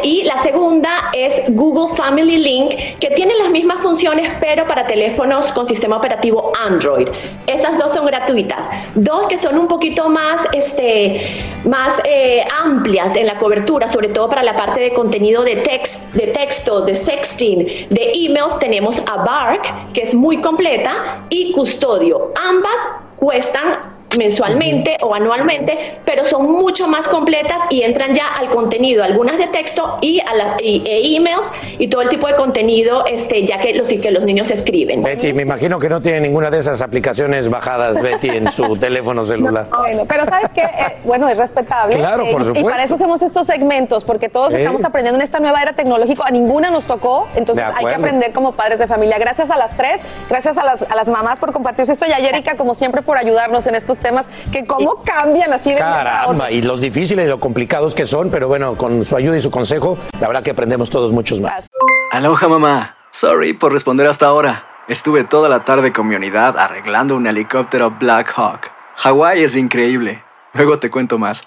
[0.02, 5.52] y la segunda es Google Family Link, que tiene las mismas funciones pero para teléfonos
[5.52, 7.09] con sistema operativo Android.
[7.46, 8.70] Esas dos son gratuitas.
[8.94, 14.31] Dos que son un poquito más, este, más eh, amplias en la cobertura, sobre todo
[14.31, 19.25] para la parte de contenido de text de textos, de sexting, de emails, tenemos a
[19.25, 22.33] Bark, que es muy completa, y Custodio.
[22.37, 23.79] Ambas cuestan
[24.16, 29.46] mensualmente o anualmente, pero son mucho más completas y entran ya al contenido, algunas de
[29.48, 33.74] texto y a las e emails y todo el tipo de contenido, este, ya que
[33.74, 35.02] los que los niños escriben.
[35.02, 39.24] Betty, me imagino que no tiene ninguna de esas aplicaciones bajadas, Betty, en su teléfono
[39.24, 39.66] celular.
[39.76, 41.96] bueno, pero sabes que, eh, bueno, es respetable.
[41.96, 42.61] Claro, por supuesto.
[42.61, 46.24] Y para eso hacemos estos segmentos, porque todos estamos aprendiendo en esta nueva era tecnológica,
[46.26, 49.18] a ninguna nos tocó, entonces hay que aprender como padres de familia.
[49.18, 52.18] Gracias a las tres, gracias a las, a las mamás por compartir esto y a
[52.18, 56.62] Erika, como siempre, por ayudarnos en estos temas que cómo cambian así de Caramba, y
[56.62, 59.99] los difíciles y lo complicados que son, pero bueno, con su ayuda y su consejo,
[60.21, 61.66] la verdad que aprendemos todos muchos más.
[62.12, 64.64] Aloha mamá, sorry por responder hasta ahora.
[64.87, 68.71] Estuve toda la tarde con mi unidad arreglando un helicóptero Black Hawk.
[68.95, 70.23] Hawái es increíble.
[70.55, 71.42] Luego te cuento más.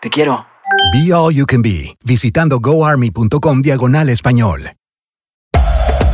[0.00, 0.46] Te quiero.
[0.92, 4.70] Be All You Can Be, visitando goarmy.com diagonal español.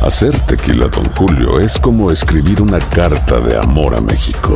[0.01, 4.55] Hacer tequila, don Julio, es como escribir una carta de amor a México.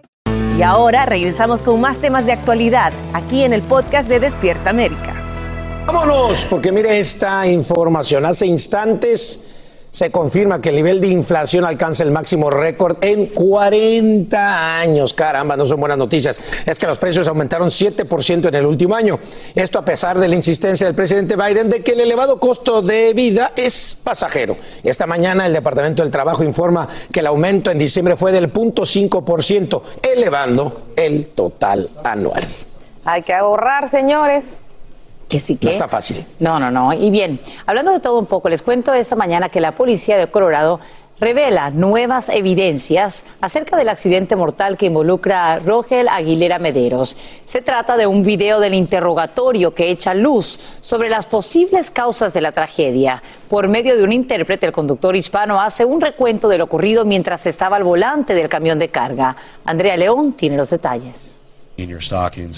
[0.61, 5.15] Y ahora regresamos con más temas de actualidad aquí en el podcast de Despierta América.
[5.87, 8.27] Vámonos, porque mire esta información.
[8.27, 9.50] Hace instantes
[9.91, 15.13] se confirma que el nivel de inflación alcanza el máximo récord en 40 años.
[15.13, 16.39] Caramba, no son buenas noticias.
[16.65, 19.19] Es que los precios aumentaron 7% en el último año.
[19.53, 23.13] Esto a pesar de la insistencia del presidente Biden de que el elevado costo de
[23.13, 24.55] vida es pasajero.
[24.83, 29.81] Esta mañana el Departamento del Trabajo informa que el aumento en diciembre fue del 0.5%,
[30.01, 32.47] elevando el total anual.
[33.03, 34.70] Hay que ahorrar, señores.
[35.31, 35.67] Que sí que.
[35.67, 36.25] No está fácil.
[36.39, 36.91] No, no, no.
[36.91, 40.27] Y bien, hablando de todo un poco, les cuento esta mañana que la policía de
[40.27, 40.81] Colorado
[41.21, 47.15] revela nuevas evidencias acerca del accidente mortal que involucra a Rogel Aguilera Mederos.
[47.45, 52.41] Se trata de un video del interrogatorio que echa luz sobre las posibles causas de
[52.41, 53.23] la tragedia.
[53.49, 57.45] Por medio de un intérprete, el conductor hispano hace un recuento de lo ocurrido mientras
[57.45, 59.37] estaba al volante del camión de carga.
[59.63, 61.40] Andrea León tiene los detalles.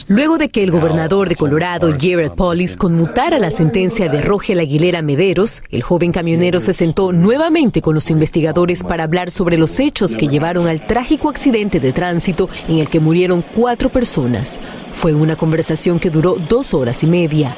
[0.07, 5.01] Luego de que el gobernador de Colorado, Jared Polis, conmutara la sentencia de Rogel Aguilera
[5.01, 10.17] Mederos, el joven camionero se sentó nuevamente con los investigadores para hablar sobre los hechos
[10.17, 14.59] que llevaron al trágico accidente de tránsito en el que murieron cuatro personas.
[14.91, 17.57] Fue una conversación que duró dos horas y media.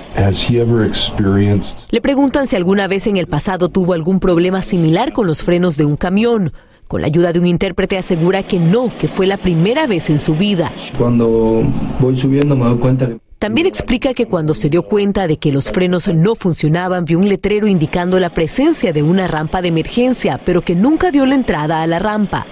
[1.90, 5.78] Le preguntan si alguna vez en el pasado tuvo algún problema similar con los frenos
[5.78, 6.52] de un camión.
[6.88, 10.20] Con la ayuda de un intérprete asegura que no, que fue la primera vez en
[10.20, 10.72] su vida.
[10.98, 11.64] Cuando
[12.00, 15.52] voy subiendo me doy cuenta que También explica que cuando se dio cuenta de que
[15.52, 20.40] los frenos no funcionaban, vio un letrero indicando la presencia de una rampa de emergencia,
[20.46, 22.46] pero que nunca vio la entrada a la rampa.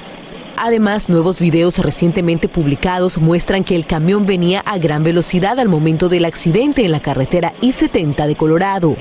[0.56, 6.10] Además, nuevos videos recientemente publicados muestran que el camión venía a gran velocidad al momento
[6.10, 8.95] del accidente en la carretera I-70 de Colorado.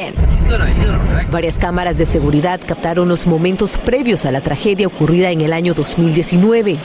[1.31, 5.75] Varias cámaras de seguridad captaron los momentos previos a la tragedia ocurrida en el año
[5.75, 6.79] 2019.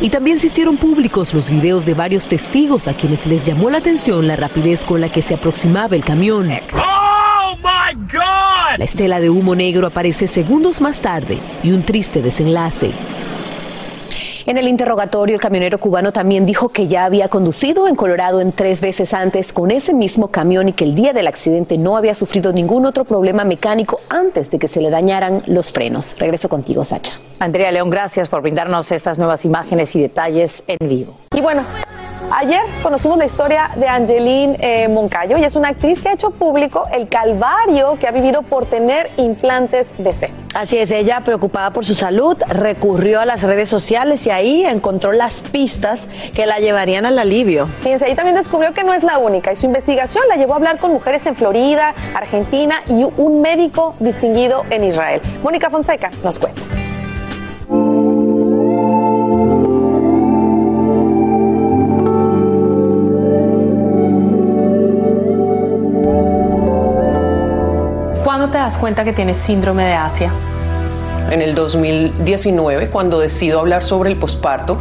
[0.00, 3.78] Y también se hicieron públicos los videos de varios testigos a quienes les llamó la
[3.78, 6.48] atención la rapidez con la que se aproximaba el camión.
[8.76, 12.92] La estela de humo negro aparece segundos más tarde y un triste desenlace.
[14.46, 18.52] En el interrogatorio, el camionero cubano también dijo que ya había conducido en Colorado en
[18.52, 22.14] tres veces antes con ese mismo camión y que el día del accidente no había
[22.14, 26.14] sufrido ningún otro problema mecánico antes de que se le dañaran los frenos.
[26.18, 27.14] Regreso contigo, Sacha.
[27.38, 31.14] Andrea León, gracias por brindarnos estas nuevas imágenes y detalles en vivo.
[31.34, 31.62] Y bueno,
[32.32, 35.36] ayer conocimos la historia de Angeline eh, Moncayo.
[35.36, 39.10] Ella es una actriz que ha hecho público el calvario que ha vivido por tener
[39.16, 40.34] implantes de seno.
[40.54, 45.12] Así es, ella preocupada por su salud recurrió a las redes sociales y ahí encontró
[45.12, 47.68] las pistas que la llevarían al alivio.
[47.80, 50.56] Fíjense, ahí también descubrió que no es la única y su investigación la llevó a
[50.56, 55.20] hablar con mujeres en Florida, Argentina y un médico distinguido en Israel.
[55.42, 56.62] Mónica Fonseca nos cuenta.
[68.64, 70.32] Das cuenta que tienes síndrome de Asia?
[71.30, 74.76] en el 2019 cuando decido hablar sobre el posparto.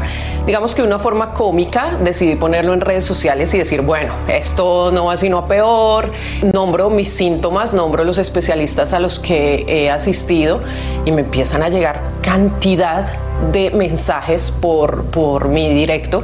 [0.45, 4.91] Digamos que de una forma cómica decidí ponerlo en redes sociales y decir, bueno, esto
[4.91, 6.11] no va sino a peor.
[6.53, 10.59] Nombro mis síntomas, nombro los especialistas a los que he asistido
[11.05, 13.07] y me empiezan a llegar cantidad
[13.51, 16.23] de mensajes por, por mi directo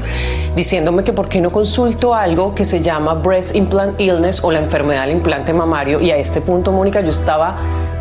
[0.55, 4.60] diciéndome que por qué no consulto algo que se llama Breast Implant Illness o la
[4.60, 7.57] enfermedad del implante mamario y a este punto, Mónica, yo estaba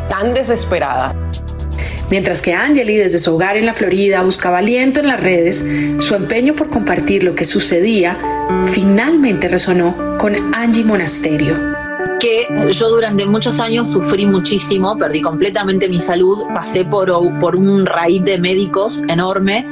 [0.08, 1.14] tan desesperada.
[2.10, 5.66] Mientras que Angeli desde su hogar en la Florida buscaba aliento en las redes,
[6.00, 8.16] su empeño por compartir lo que sucedía
[8.72, 11.77] finalmente resonó con Angie Monasterio
[12.18, 17.86] que yo durante muchos años sufrí muchísimo, perdí completamente mi salud, pasé por, por un
[17.86, 19.66] raíz de médicos enorme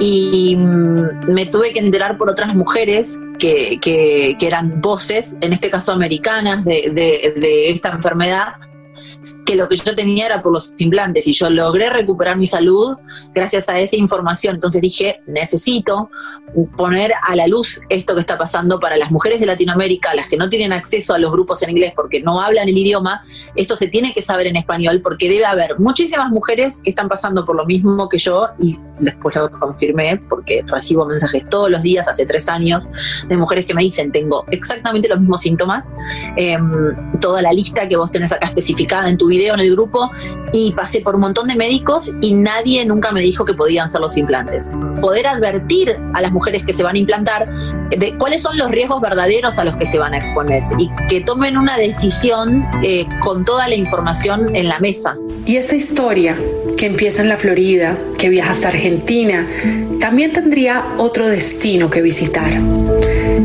[0.00, 5.52] y mm, me tuve que enterar por otras mujeres que, que, que eran voces, en
[5.52, 8.54] este caso americanas, de, de, de esta enfermedad
[9.44, 12.96] que lo que yo tenía era por los implantes y yo logré recuperar mi salud
[13.34, 14.54] gracias a esa información.
[14.54, 16.10] Entonces dije, necesito
[16.76, 20.36] poner a la luz esto que está pasando para las mujeres de Latinoamérica, las que
[20.36, 23.22] no tienen acceso a los grupos en inglés porque no hablan el idioma,
[23.56, 27.44] esto se tiene que saber en español porque debe haber muchísimas mujeres que están pasando
[27.44, 32.06] por lo mismo que yo y después lo confirmé porque recibo mensajes todos los días,
[32.06, 32.88] hace tres años,
[33.26, 35.94] de mujeres que me dicen, tengo exactamente los mismos síntomas,
[36.36, 36.58] eh,
[37.20, 40.10] toda la lista que vos tenés acá especificada en tu video en el grupo
[40.52, 44.00] y pasé por un montón de médicos y nadie nunca me dijo que podían ser
[44.02, 44.70] los implantes.
[45.00, 47.48] Poder advertir a las mujeres que se van a implantar
[47.90, 51.22] eh, cuáles son los riesgos verdaderos a los que se van a exponer y que
[51.22, 55.16] tomen una decisión eh, con toda la información en la mesa.
[55.46, 56.36] Y esa historia
[56.76, 59.48] que empieza en la Florida, que viaja hasta Argentina,
[60.00, 62.52] también tendría otro destino que visitar,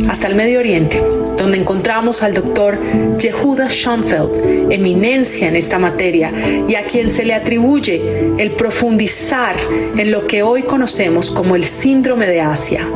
[0.10, 1.02] hasta el Medio Oriente
[1.38, 2.78] donde encontramos al doctor
[3.18, 6.32] Yehuda Schoenfeld, eminencia en esta materia,
[6.68, 9.56] y a quien se le atribuye el profundizar
[9.96, 12.88] en lo que hoy conocemos como el síndrome de Asia.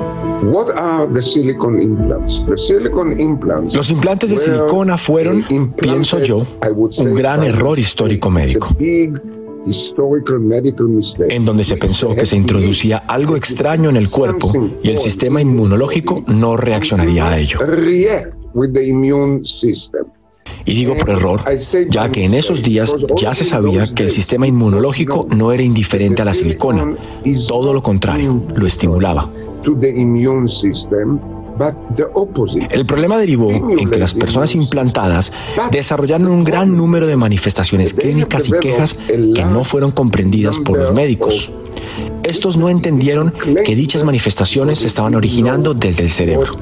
[3.73, 6.45] Los implantes de silicona fueron, pienso yo,
[6.97, 8.75] un gran error histórico médico
[11.29, 14.51] en donde se pensó que se introducía algo extraño en el cuerpo
[14.81, 17.59] y el sistema inmunológico no reaccionaría a ello.
[20.65, 21.41] Y digo por error,
[21.89, 26.21] ya que en esos días ya se sabía que el sistema inmunológico no era indiferente
[26.21, 26.93] a la silicona,
[27.47, 29.29] todo lo contrario, lo estimulaba.
[32.69, 35.31] El problema derivó en que las personas implantadas
[35.71, 40.93] desarrollaron un gran número de manifestaciones clínicas y quejas que no fueron comprendidas por los
[40.93, 41.51] médicos.
[42.23, 43.33] Estos no entendieron
[43.65, 46.53] que dichas manifestaciones se estaban originando desde el cerebro.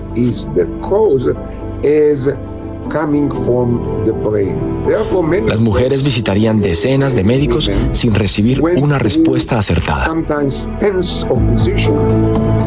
[5.47, 10.11] Las mujeres visitarían decenas de médicos sin recibir una respuesta acertada.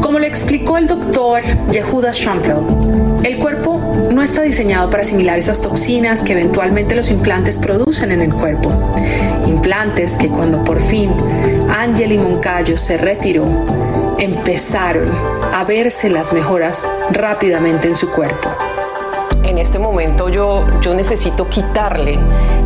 [0.03, 1.41] Como le explicó el doctor
[1.71, 3.81] Yehuda Schoenfeld, el cuerpo
[4.13, 8.69] no está diseñado para asimilar esas toxinas que eventualmente los implantes producen en el cuerpo.
[9.47, 11.09] Implantes que cuando por fin
[11.69, 13.45] Angeli Moncayo se retiró,
[14.19, 15.09] empezaron
[15.53, 18.51] a verse las mejoras rápidamente en su cuerpo
[19.53, 22.17] en este momento yo, yo necesito quitarle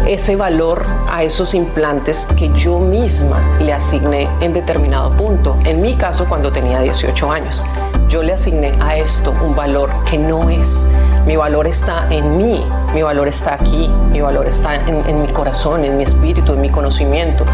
[0.08, 5.58] ese valor a esos implantes que yo misma le asigné en determinado punto.
[5.66, 7.66] En mi caso, cuando tenía 18 años,
[8.08, 10.88] yo le asigné a esto un valor que no es.
[11.26, 15.84] Mi valor está en mí, mi valor está aquí, mi valor está en, mi corazón,
[15.84, 17.46] en mi espíritu, en mi conocimiento.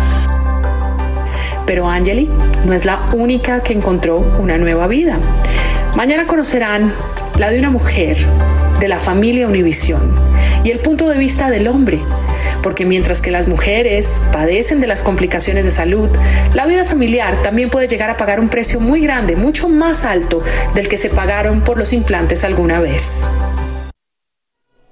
[1.65, 2.29] Pero Angeli
[2.65, 5.17] no es la única que encontró una nueva vida.
[5.95, 6.93] Mañana conocerán
[7.39, 8.17] la de una mujer
[8.79, 10.13] de la familia Univisión
[10.63, 12.01] y el punto de vista del hombre.
[12.63, 16.09] Porque mientras que las mujeres padecen de las complicaciones de salud,
[16.53, 20.41] la vida familiar también puede llegar a pagar un precio muy grande, mucho más alto
[20.73, 23.27] del que se pagaron por los implantes alguna vez.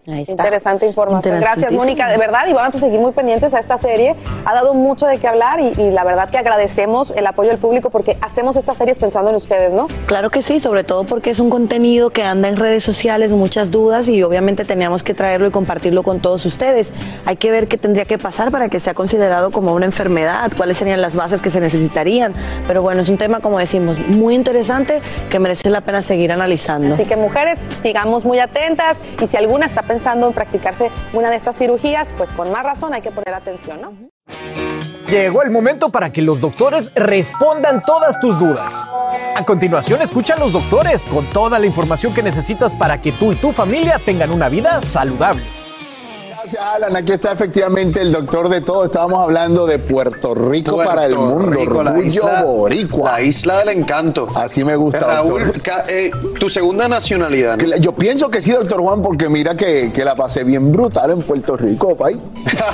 [0.05, 1.39] Interesante información.
[1.39, 2.09] Gracias, Mónica.
[2.09, 4.15] De verdad, y vamos a seguir muy pendientes a esta serie.
[4.45, 7.59] Ha dado mucho de qué hablar y, y, la verdad que agradecemos el apoyo del
[7.59, 9.87] público porque hacemos estas series pensando en ustedes, ¿no?
[10.07, 13.69] Claro que sí, sobre todo porque es un contenido que anda en redes sociales, muchas
[13.69, 16.91] dudas y obviamente teníamos que traerlo y compartirlo con todos ustedes.
[17.25, 20.77] Hay que ver qué tendría que pasar para que sea considerado como una enfermedad, cuáles
[20.77, 22.33] serían las bases que se necesitarían.
[22.67, 24.99] Pero bueno, es un tema, como decimos, muy interesante
[25.29, 26.95] que merece la pena seguir analizando.
[26.95, 31.35] Así que mujeres, sigamos muy atentas y si alguna está pensando en practicarse una de
[31.35, 33.91] estas cirugías, pues con más razón hay que poner atención, ¿no?
[35.09, 38.89] Llegó el momento para que los doctores respondan todas tus dudas.
[39.35, 43.33] A continuación, escucha a los doctores con toda la información que necesitas para que tú
[43.33, 45.43] y tu familia tengan una vida saludable.
[46.43, 46.95] Gracias, Alan.
[46.95, 48.85] Aquí está efectivamente el doctor de todo.
[48.85, 51.51] Estábamos hablando de Puerto Rico Puerto para el mundo.
[51.51, 53.11] Rico, la isla- boricua.
[53.11, 54.27] La isla del encanto.
[54.33, 55.53] Así me gusta, Raúl,
[55.89, 57.59] eh, tu segunda nacionalidad.
[57.79, 61.21] Yo pienso que sí, doctor Juan, porque mira que, que la pasé bien brutal en
[61.21, 62.19] Puerto Rico, pay.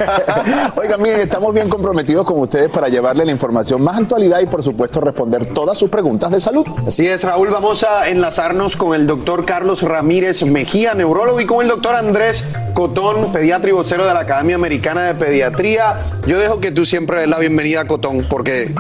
[0.78, 4.64] Oiga, miren, estamos bien comprometidos con ustedes para llevarle la información más actualidad y, por
[4.64, 6.66] supuesto, responder todas sus preguntas de salud.
[6.88, 7.50] Así es, Raúl.
[7.50, 12.46] Vamos a enlazarnos con el doctor Carlos Ramírez Mejía, neurólogo, y con el doctor Andrés
[12.74, 15.96] Cotón, pediatra y vocero de la Academia Americana de Pediatría.
[16.28, 18.74] Yo dejo que tú siempre des la bienvenida a Cotón, porque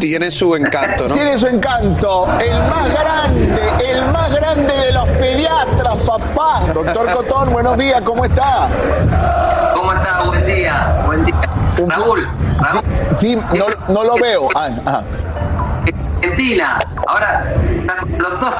[0.00, 1.14] tiene su encanto, ¿no?
[1.14, 3.60] Tiene su encanto, el más grande,
[3.90, 6.60] el más grande de los pediatras, papá.
[6.72, 8.68] Doctor Cotón, buenos días, ¿cómo está?
[9.74, 10.22] ¿Cómo está?
[10.24, 11.34] Buen día, buen día.
[11.86, 12.26] Raúl,
[12.58, 12.82] Raúl.
[13.16, 14.48] Sí, no, no lo veo.
[14.54, 15.02] Ah, ajá.
[16.22, 16.78] Argentina.
[17.06, 17.52] Ahora,
[18.18, 18.54] doctor,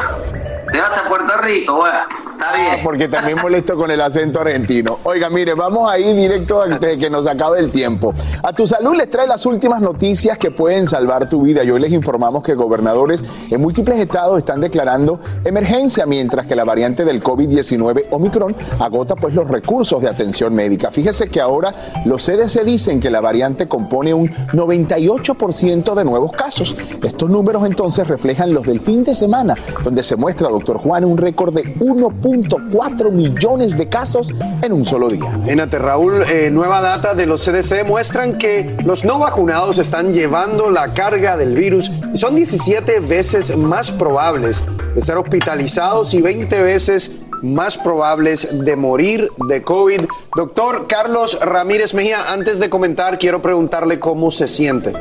[0.75, 1.99] te vas a Puerto Rico, bueno,
[2.33, 2.81] está Ah, bien.
[2.83, 4.99] porque también molesto con el acento argentino.
[5.05, 8.12] Oiga, mire, vamos ahí directo antes de que nos acabe el tiempo.
[8.43, 11.62] A tu salud les trae las últimas noticias que pueden salvar tu vida.
[11.62, 16.64] Y hoy les informamos que gobernadores en múltiples estados están declarando emergencia, mientras que la
[16.64, 20.91] variante del COVID-19 Omicron agota pues los recursos de atención médica.
[20.91, 21.72] Fíjese que ahora
[22.05, 26.77] los CDC dicen que la variante compone un 98% de nuevos casos.
[27.01, 29.55] Estos números entonces reflejan los del fin de semana,
[29.85, 35.09] donde se muestra, doctor Juan, un récord de 1.4 millones de casos en un solo
[35.09, 35.39] día.
[35.47, 40.71] Enate Raúl, eh, nueva data de los CDC muestran que los no vacunados están llevando
[40.71, 46.62] la carga del virus y son 17 veces más probables de ser hospitalizados y 20
[46.62, 50.01] veces más probables de morir de COVID.
[50.35, 54.93] Doctor Carlos Ramírez Mejía, antes de comentar, quiero preguntarle cómo se siente.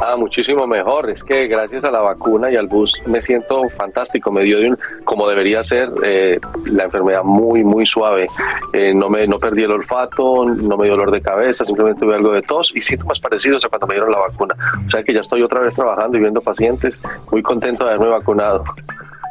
[0.00, 1.10] Ah, muchísimo mejor.
[1.10, 4.30] Es que gracias a la vacuna y al bus me siento fantástico.
[4.30, 6.38] Me dio de un, como debería ser eh,
[6.70, 8.28] la enfermedad muy, muy suave.
[8.72, 12.14] Eh, no me no perdí el olfato, no me dio dolor de cabeza, simplemente tuve
[12.14, 14.54] algo de tos y síntomas parecidos a cuando me dieron la vacuna.
[14.86, 16.94] O sea que ya estoy otra vez trabajando y viendo pacientes.
[17.30, 18.64] Muy contento de haberme vacunado.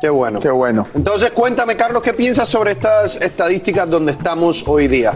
[0.01, 0.39] Qué bueno.
[0.39, 0.87] Qué bueno.
[0.93, 5.13] Entonces, cuéntame, Carlos, ¿qué piensas sobre estas estadísticas donde estamos hoy día?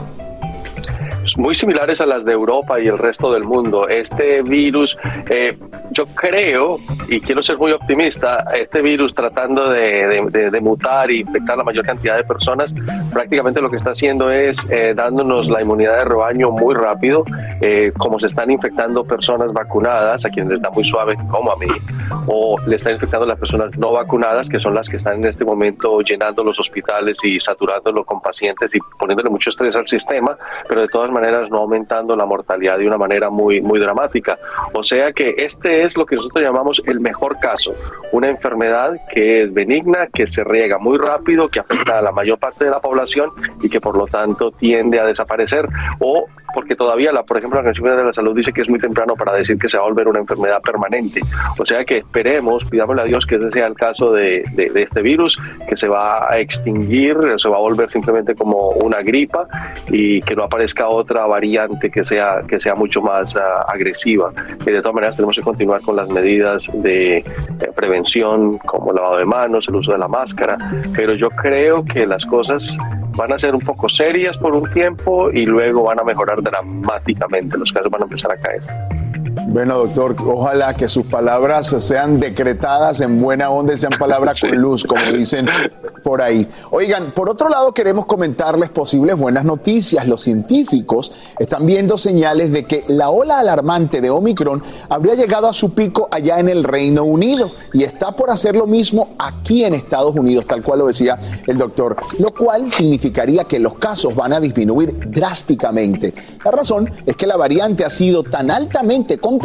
[1.37, 3.87] Muy similares a las de Europa y el resto del mundo.
[3.87, 4.97] Este virus,
[5.29, 5.55] eh,
[5.91, 6.77] yo creo,
[7.09, 11.85] y quiero ser muy optimista, este virus tratando de, de, mutar y infectar la mayor
[11.85, 12.75] cantidad de personas,
[13.11, 17.23] prácticamente lo que está haciendo es eh, dándonos la inmunidad de rebaño muy rápido,
[17.61, 21.57] eh, como se están infectando personas vacunadas, a quienes les da muy suave, como a
[21.57, 21.67] mí,
[22.27, 25.45] o le están infectando las personas no vacunadas, que son las que están en este
[25.45, 30.37] momento llenando los hospitales y saturándolo con pacientes y poniéndole mucho estrés al sistema,
[30.67, 34.37] pero de todas maneras no aumentando la mortalidad de una manera muy, muy dramática.
[34.73, 37.73] O sea que este es lo que nosotros llamamos el mejor caso,
[38.11, 42.39] una enfermedad que es benigna, que se riega muy rápido, que afecta a la mayor
[42.39, 43.31] parte de la población
[43.61, 45.67] y que por lo tanto tiende a desaparecer
[45.99, 48.79] o porque todavía, la, por ejemplo, la Organización de la Salud dice que es muy
[48.79, 51.21] temprano para decir que se va a volver una enfermedad permanente.
[51.57, 55.01] O sea que esperemos, pidámosle a Dios que ese sea el caso de, de, este
[55.01, 55.37] virus,
[55.67, 59.47] que se va a extinguir, se va a volver simplemente como una gripa
[59.89, 64.31] y que no aparezca otra variante que sea, que sea mucho más ah, agresiva.
[64.65, 67.25] Y de todas maneras tenemos que continuar con las medidas de eh,
[67.75, 70.57] prevención, como el lavado de manos, el uso de la máscara,
[70.95, 72.75] pero yo creo que las cosas
[73.15, 77.57] van a ser un poco serias por un tiempo y luego van a mejorar dramáticamente,
[77.57, 79.00] los casos van a empezar a caer.
[79.51, 84.51] Bueno, doctor, ojalá que sus palabras sean decretadas en buena onda y sean palabras con
[84.51, 85.45] luz, como dicen
[86.05, 86.47] por ahí.
[86.69, 90.07] Oigan, por otro lado, queremos comentarles posibles buenas noticias.
[90.07, 95.53] Los científicos están viendo señales de que la ola alarmante de Omicron habría llegado a
[95.53, 99.75] su pico allá en el Reino Unido y está por hacer lo mismo aquí en
[99.75, 104.31] Estados Unidos, tal cual lo decía el doctor, lo cual significaría que los casos van
[104.31, 106.13] a disminuir drásticamente.
[106.45, 109.40] La razón es que la variante ha sido tan altamente contagiosa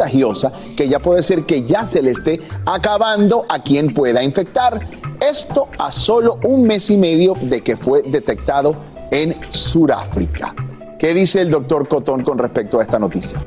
[0.75, 4.79] que ya puede ser que ya se le esté acabando a quien pueda infectar.
[5.19, 8.75] Esto a solo un mes y medio de que fue detectado
[9.11, 10.53] en Sudáfrica.
[10.99, 13.39] ¿Qué dice el doctor Cotón con respecto a esta noticia?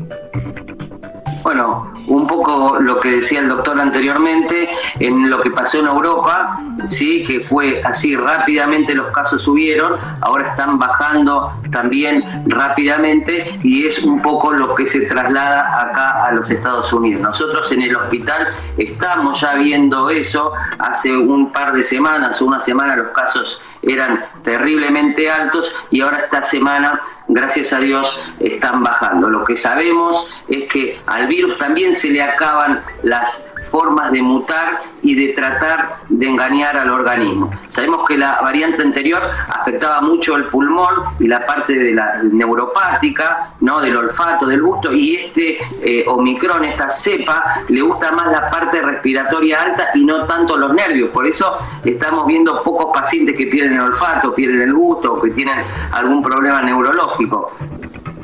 [1.43, 4.69] Bueno, un poco lo que decía el doctor anteriormente,
[4.99, 10.49] en lo que pasó en Europa, sí, que fue así rápidamente los casos subieron, ahora
[10.49, 16.51] están bajando también rápidamente y es un poco lo que se traslada acá a los
[16.51, 17.23] Estados Unidos.
[17.23, 22.97] Nosotros en el hospital estamos ya viendo eso, hace un par de semanas, una semana
[22.97, 27.01] los casos eran terriblemente altos y ahora esta semana,
[27.33, 29.29] gracias a Dios, están bajando.
[29.29, 34.83] Lo que sabemos es que al virus también se le acaban las formas de mutar
[35.03, 37.51] y de tratar de engañar al organismo.
[37.69, 43.55] Sabemos que la variante anterior afectaba mucho el pulmón y la parte de la neuropática,
[43.61, 43.81] ¿no?
[43.81, 48.83] del olfato, del gusto, y este eh, Omicron, esta cepa, le gusta más la parte
[48.83, 51.11] respiratoria alta y no tanto los nervios.
[51.11, 55.59] Por eso estamos viendo pocos pacientes que pierden el olfato, pierden el gusto que tienen
[55.93, 57.53] algún problema neurológico.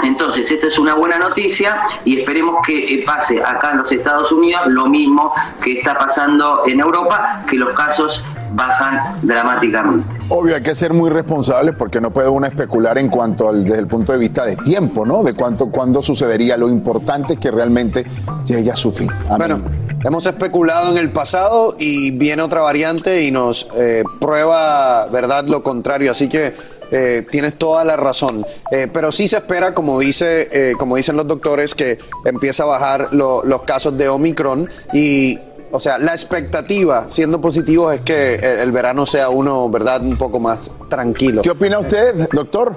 [0.03, 4.31] Entonces, esto es una buena noticia y esperemos que eh, pase acá en los Estados
[4.33, 5.33] Unidos lo mismo
[5.63, 10.07] que está pasando en Europa, que los casos bajan dramáticamente.
[10.29, 13.79] Obvio, hay que ser muy responsables porque no puede uno especular en cuanto al desde
[13.79, 15.23] el punto de vista de tiempo, ¿no?
[15.23, 16.57] De cuánto, cuándo sucedería.
[16.57, 18.05] Lo importante es que realmente
[18.45, 19.11] llegue a su fin.
[19.37, 19.61] Bueno,
[20.05, 25.63] hemos especulado en el pasado y viene otra variante y nos eh, prueba, ¿verdad?, lo
[25.63, 26.11] contrario.
[26.11, 26.55] Así que
[26.91, 28.45] eh, tienes toda la razón.
[28.71, 32.67] Eh, pero sí se espera, como, dice, eh, como dicen los doctores, que empieza a
[32.67, 35.39] bajar los casos de Omicron y
[35.73, 40.39] o sea, la expectativa, siendo positivos, es que el, verano sea uno, ¿verdad?, un poco
[40.39, 41.43] más tranquilo.
[41.43, 42.77] ¿Qué opina usted, doctor?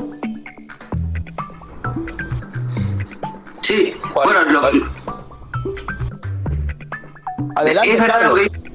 [3.62, 4.62] Sí, bueno, lo,
[7.55, 8.68] Adelante, es verdad lo que,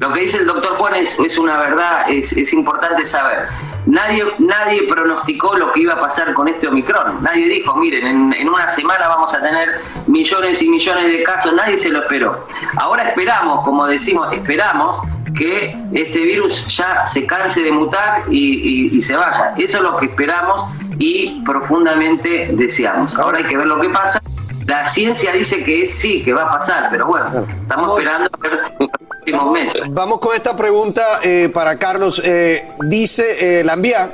[0.00, 3.48] lo que, dice el doctor Juan es, es una verdad, es, es importante saber
[3.86, 7.22] Nadie, nadie pronosticó lo que iba a pasar con este Omicron.
[7.22, 11.52] Nadie dijo, miren, en, una semana vamos a tener millones y millones de casos.
[11.54, 12.46] Nadie se lo esperó.
[12.76, 14.98] Ahora esperamos, como decimos, esperamos
[15.36, 19.54] que este virus ya se canse de mutar y, y se vaya.
[19.56, 20.64] Eso es lo que esperamos
[20.98, 23.16] y profundamente deseamos.
[23.18, 24.20] Ahora hay que ver lo que pasa.
[24.66, 27.26] La ciencia dice que sí, que va a pasar, pero bueno,
[27.62, 28.59] estamos esperando a ver
[29.30, 29.82] próximos meses.
[29.90, 32.20] Vamos con esta pregunta eh, para Carlos.
[32.24, 34.12] Eh, dice, eh, la envía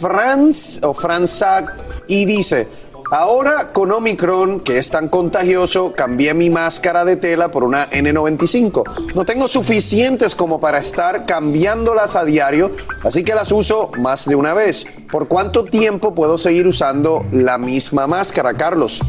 [0.00, 1.74] Franz o Franza
[2.06, 2.68] y dice,
[3.10, 9.14] ahora con Omicron, que es tan contagioso, cambié mi máscara de tela por una N95.
[9.14, 12.70] No tengo suficientes como para estar cambiándolas a diario,
[13.04, 14.86] así que las uso más de una vez.
[15.10, 19.02] ¿Por cuánto tiempo puedo seguir usando la misma máscara, Carlos?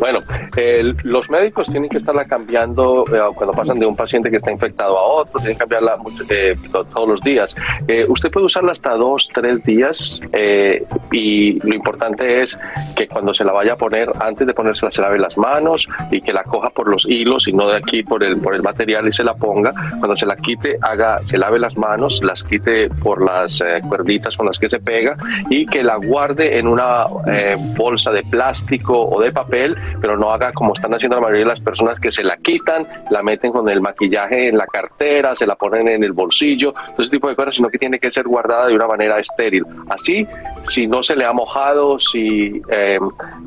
[0.00, 0.20] Bueno,
[0.56, 4.50] el- los médicos tienen que estarla cambiando eh, cuando pasan de un paciente que está
[4.50, 5.96] infectado a otro, tienen que cambiarla
[6.30, 7.54] eh, to- todos los días.
[7.86, 12.58] Eh, usted puede usarla hasta dos, tres días eh, y lo importante es
[12.96, 16.20] que cuando se la vaya a poner, antes de ponérsela, se lave las manos y
[16.20, 19.06] que la coja por los hilos y no de aquí por el, por el material
[19.08, 19.72] y se la ponga.
[19.98, 24.36] Cuando se la quite, haga, se lave las manos, las quite por las eh, cuerditas
[24.36, 25.16] con las que se pega
[25.50, 29.67] y que la guarde en una eh, bolsa de plástico o de papel,
[30.00, 32.86] pero no haga como están haciendo la mayoría de las personas que se la quitan,
[33.10, 37.02] la meten con el maquillaje en la cartera, se la ponen en el bolsillo, todo
[37.02, 39.64] ese tipo de cosas, sino que tiene que ser guardada de una manera estéril.
[39.88, 40.26] Así,
[40.62, 42.98] si no se le ha mojado, si, eh,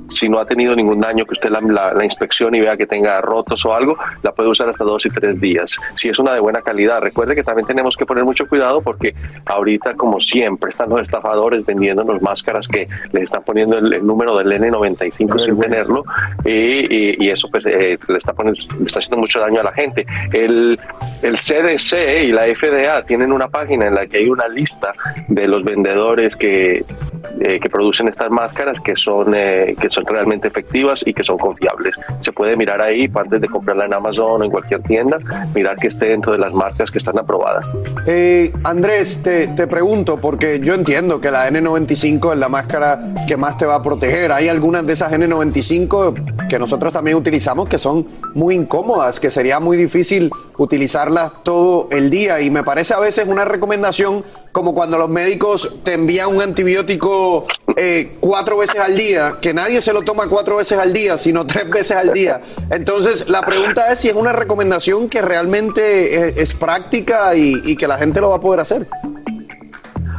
[0.10, 2.86] si no ha tenido ningún daño, que usted la, la, la inspección y vea que
[2.86, 5.76] tenga rotos o algo, la puede usar hasta dos y tres días.
[5.96, 9.14] Si es una de buena calidad, recuerde que también tenemos que poner mucho cuidado porque
[9.46, 14.38] ahorita, como siempre, están los estafadores vendiéndonos máscaras que les están poniendo el, el número
[14.38, 16.04] del N95 sin tenerlo
[16.46, 19.64] y, y- y eso pues eh, le, está poniendo, le está haciendo mucho daño a
[19.64, 20.06] la gente.
[20.34, 20.80] El,
[21.22, 24.92] el CDC y la FDA tienen una página en la que hay una lista
[25.28, 26.84] de los vendedores que,
[27.40, 31.38] eh, que producen estas máscaras que son, eh, que son realmente efectivas y que son
[31.38, 31.96] confiables.
[32.22, 35.18] Se puede mirar ahí antes de comprarla en Amazon o en cualquier tienda,
[35.54, 37.66] mirar que esté dentro de las marcas que están aprobadas.
[38.08, 43.38] Eh, Andrés, te, te pregunto, porque yo entiendo que la N95 es la máscara que
[43.38, 44.32] más te va a proteger.
[44.32, 46.01] Hay algunas de esas N95
[46.50, 52.10] que nosotros también utilizamos que son muy incómodas, que sería muy difícil utilizarlas todo el
[52.10, 52.42] día.
[52.42, 57.46] Y me parece a veces una recomendación como cuando los médicos te envían un antibiótico
[57.78, 61.46] eh, cuatro veces al día, que nadie se lo toma cuatro veces al día, sino
[61.48, 62.42] tres veces al día.
[62.70, 67.98] Entonces, la pregunta es si es una recomendación que realmente es práctica y que la
[67.98, 68.88] gente lo va a poder hacer.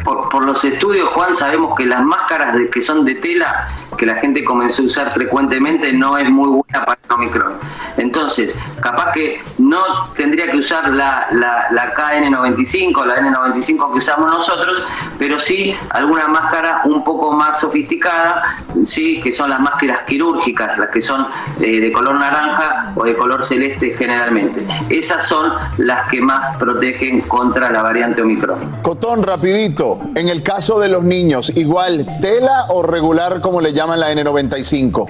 [0.04, 4.44] Por, los estudios, Juan, sabemos que las máscaras que son de tela, que la gente
[4.44, 7.52] comenzó a usar frecuentemente, no es muy buena para el Omicron.
[7.96, 14.30] Entonces, capaz que no tendría que usar la, la, la KN95, la N95 que usamos
[14.30, 14.84] nosotros,
[15.18, 20.90] pero sí alguna máscara un poco más sofisticada, sí, que son las máscaras quirúrgicas, las
[20.90, 21.26] que son
[21.60, 24.66] eh, de color naranja o de color celeste generalmente.
[24.88, 28.82] Esas son las que más protegen contra la variante Omicron.
[28.82, 29.91] Cotón, rapidito.
[30.14, 35.06] En el caso de los niños, igual tela o regular como le llaman la N95.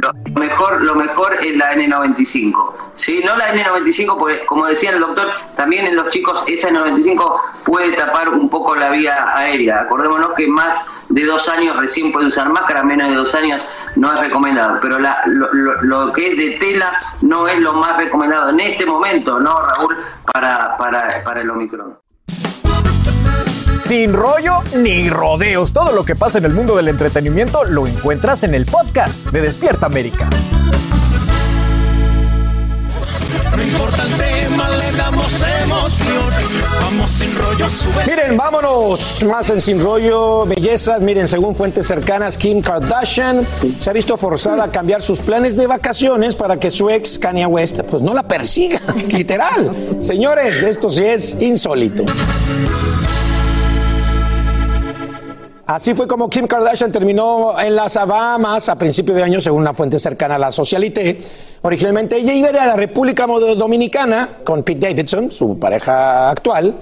[0.00, 2.72] Lo mejor, lo mejor es la N95.
[2.94, 3.20] ¿sí?
[3.26, 7.92] No la N95, porque como decía el doctor, también en los chicos esa N95 puede
[7.96, 9.80] tapar un poco la vía aérea.
[9.80, 13.66] Acordémonos que más de dos años recién puede usar máscara, menos de dos años
[13.96, 14.78] no es recomendado.
[14.80, 16.92] Pero lo- lo que es de tela
[17.22, 19.96] no es lo más recomendado en este momento, ¿no, Raúl?
[20.32, 21.98] Para, para, para el Omicron.
[23.78, 28.42] Sin rollo ni rodeos, todo lo que pasa en el mundo del entretenimiento lo encuentras
[28.42, 30.28] en el podcast de Despierta América.
[33.56, 36.32] No importa el tema, le damos emoción.
[36.80, 38.04] Vamos sin rollo, sube.
[38.04, 41.00] Miren, vámonos más en sin rollo, bellezas.
[41.00, 43.46] Miren, según fuentes cercanas, Kim Kardashian
[43.78, 47.46] se ha visto forzada a cambiar sus planes de vacaciones para que su ex Kanye
[47.46, 48.80] West pues no la persiga,
[49.12, 49.96] literal.
[50.00, 52.04] Señores, esto sí es insólito.
[55.68, 59.74] Así fue como Kim Kardashian terminó en las Bahamas a principio de año, según una
[59.74, 61.20] fuente cercana a la Socialité.
[61.60, 66.74] Originalmente ella iba a ir a la República Dominicana con Pete Davidson, su pareja actual.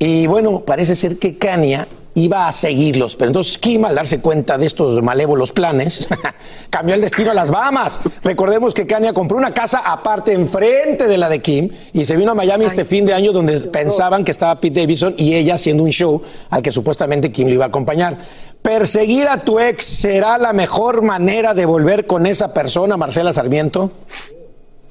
[0.00, 3.16] Y bueno, parece ser que Kanye iba a seguirlos.
[3.16, 6.08] Pero entonces Kim, al darse cuenta de estos malévolos planes,
[6.70, 8.00] cambió el destino a las Bahamas.
[8.22, 12.32] Recordemos que Kanye compró una casa aparte enfrente de la de Kim y se vino
[12.32, 15.82] a Miami este fin de año donde pensaban que estaba Pete Davidson y ella haciendo
[15.82, 18.18] un show al que supuestamente Kim le iba a acompañar.
[18.62, 23.90] ¿Perseguir a tu ex será la mejor manera de volver con esa persona, Marcela Sarmiento?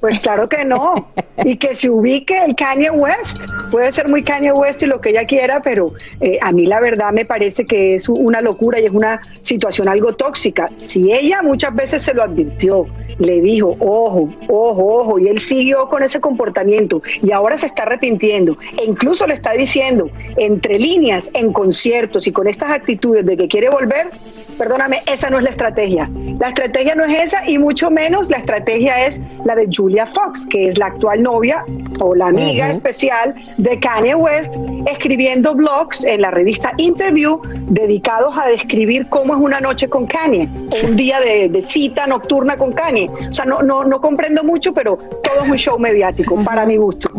[0.04, 1.08] Pues claro que no.
[1.46, 3.46] Y que se ubique el Kanye West.
[3.70, 6.78] Puede ser muy Kanye West y lo que ella quiera, pero eh, a mí la
[6.78, 10.70] verdad me parece que es una locura y es una situación algo tóxica.
[10.74, 12.86] Si ella muchas veces se lo advirtió,
[13.18, 17.84] le dijo, ojo, ojo, ojo, y él siguió con ese comportamiento y ahora se está
[17.84, 23.38] arrepintiendo e incluso le está diciendo entre líneas en conciertos y con estas actitudes de
[23.38, 24.10] que quiere volver,
[24.58, 26.10] Perdóname, esa no es la estrategia.
[26.38, 30.46] La estrategia no es esa y mucho menos la estrategia es la de Julia Fox,
[30.48, 31.64] que es la actual novia
[32.00, 38.46] o la amiga especial de Kanye West, escribiendo blogs en la revista Interview dedicados a
[38.46, 40.48] describir cómo es una noche con Kanye,
[40.84, 43.10] un día de, cita nocturna con Kanye.
[43.30, 46.76] O sea, no, no, no comprendo mucho, pero todo es un show mediático, para mi
[46.76, 47.10] gusto.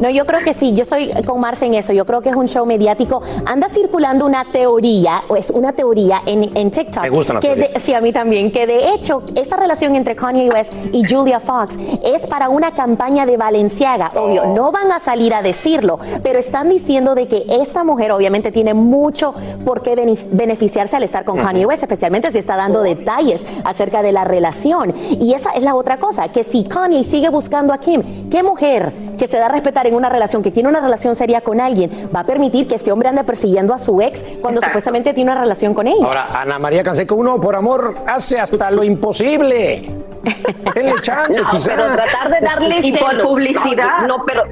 [0.00, 2.36] No, yo creo que sí, yo estoy con Marce en eso, yo creo que es
[2.36, 3.22] un show mediático.
[3.46, 7.02] Anda circulando una teoría, o es una teoría en en TikTok.
[7.02, 8.50] Me gustan las que sí, a mí también.
[8.50, 13.26] Que de hecho, esta relación entre Kanye West y Julia Fox es para una campaña
[13.26, 14.10] de Valenciaga.
[14.14, 18.52] Obvio, no van a salir a decirlo, pero están diciendo de que esta mujer obviamente
[18.52, 19.34] tiene mucho
[19.64, 19.94] por qué
[20.30, 24.94] beneficiarse al estar con Kanye West, especialmente si está dando detalles acerca de la relación.
[25.10, 28.92] Y esa es la otra cosa, que si Kanye sigue buscando a Kim, ¿qué mujer
[29.18, 31.90] que se da a respetar en una relación, que tiene una relación seria con alguien,
[32.14, 35.40] va a permitir que este hombre ande persiguiendo a su ex cuando supuestamente tiene una
[35.40, 36.04] relación con ella?
[36.04, 39.82] Ahora, Ana María Canseco, uno por amor hace hasta lo imposible.
[40.74, 41.76] Denle chance, no, quizá.
[41.76, 44.00] Pero tratar de darle y por publicidad.
[44.08, 44.42] No, pero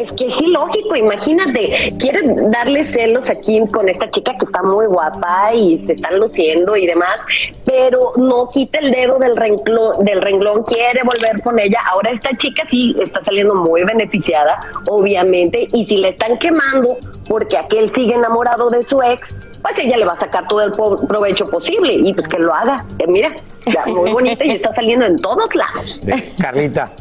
[0.00, 4.62] es que es ilógico, imagínate, quieres darle celos a Kim con esta chica que está
[4.62, 7.18] muy guapa y se están luciendo y demás,
[7.66, 11.78] pero no quita el dedo del renglón, del renglón, quiere volver con ella.
[11.90, 16.96] Ahora esta chica sí está saliendo muy beneficiada, obviamente, y si le están quemando
[17.28, 20.72] porque aquel sigue enamorado de su ex, pues ella le va a sacar todo el
[20.72, 22.84] provecho posible y pues que lo haga.
[22.98, 23.34] Eh, mira,
[23.66, 26.00] ya muy bonita y está saliendo en todos lados.
[26.40, 26.92] Carlita.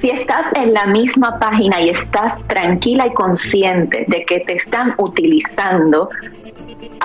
[0.00, 4.94] Si estás en la misma página y estás tranquila y consciente de que te están
[4.98, 6.08] utilizando,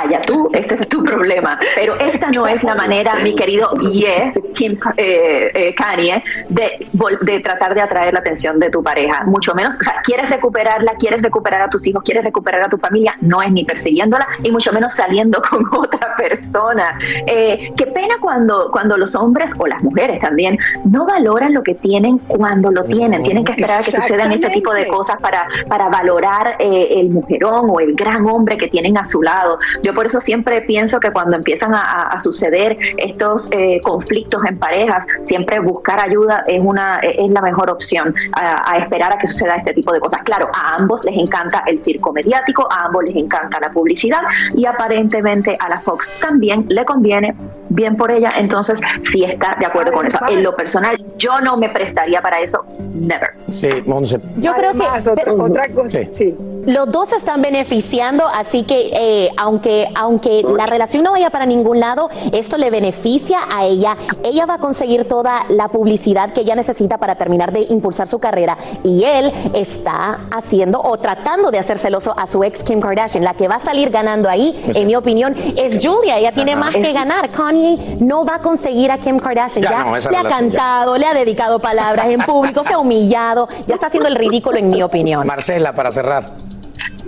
[0.02, 1.58] allá tú, ese es tu problema.
[1.76, 6.88] Pero esta no es la manera, mi querido Ye, Kim eh, eh, Kanye, de,
[7.22, 9.24] de tratar de atraer la atención de tu pareja.
[9.26, 12.78] Mucho menos, o sea, quieres recuperarla, quieres recuperar a tus hijos, quieres recuperar a tu
[12.78, 17.00] familia, no es ni persiguiéndola y mucho menos saliendo con otra persona.
[17.26, 21.76] Eh, qué pena cuando, cuando los hombres o las mujeres también no valoran lo que
[21.76, 23.24] tienen cuando lo tienen.
[23.24, 27.70] Tienen que esperar a que sucedan este tipo de cosas para, para valorar el mujerón
[27.70, 29.60] o el gran hombre que tienen a su lado.
[29.84, 35.07] Yo por eso siempre pienso que cuando empiezan a, suceder estos eh, conflictos en parejas,
[35.23, 39.73] siempre buscar ayuda es una es la mejor opción a, esperar a que suceda este
[39.73, 40.21] tipo de cosas.
[40.23, 44.21] Claro, a ambos les encanta el circo mediático, a ambos les encanta la publicidad
[44.55, 47.35] y aparentemente a la Fox también le conviene
[47.69, 48.81] bien por ella, entonces
[49.11, 50.17] sí está de acuerdo con eso.
[50.27, 53.35] En lo personal, yo no me prestaría para eso, never.
[53.51, 54.19] Sí, Monse.
[54.37, 56.35] Yo creo que otra, cosa, sí.
[56.65, 61.80] los dos están beneficiando, así que eh, aunque aunque la relación no vaya para ningún
[61.80, 63.95] lado, esto le beneficia a ella.
[64.24, 68.20] Ella va a conseguir toda la publicidad que ella necesita para terminar de impulsar su
[68.20, 73.24] carrera y él está haciendo o tratando de hacer celoso a su ex Kim Kardashian.
[73.24, 76.17] La que va a salir ganando ahí, en mi opinión, es Julia.
[76.17, 77.30] Ella tiene más que ganar.
[77.30, 79.63] Kanye no va a conseguir a Kim Kardashian.
[79.63, 83.88] Ya, le ha cantado, le ha dedicado palabras en público, se ha humillado, ya está
[83.88, 85.26] haciendo el ridículo en mi opinión.
[85.26, 86.49] Marcela, para cerrar.